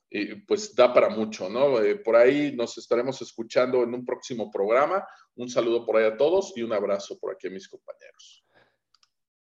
[0.48, 1.82] pues da para mucho, ¿no?
[1.82, 5.06] Eh, por ahí nos estaremos escuchando en un próximo programa.
[5.36, 8.45] Un saludo por ahí a todos y un abrazo por aquí a mis compañeros.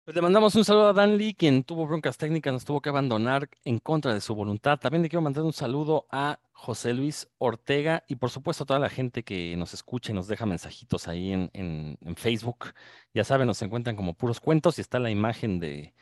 [0.03, 2.89] Pues le mandamos un saludo a Dan Lee, quien tuvo broncas técnicas, nos tuvo que
[2.89, 4.79] abandonar en contra de su voluntad.
[4.79, 8.79] También le quiero mandar un saludo a José Luis Ortega y por supuesto a toda
[8.79, 12.73] la gente que nos escucha y nos deja mensajitos ahí en, en Facebook.
[13.13, 15.93] Ya saben, nos encuentran como puros cuentos y está la imagen de,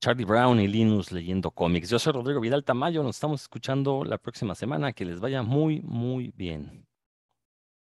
[0.00, 1.88] Charlie Brown y Linus leyendo cómics.
[1.88, 4.92] Yo soy Rodrigo Vidal Tamayo, nos estamos escuchando la próxima semana.
[4.92, 6.85] Que les vaya muy, muy bien.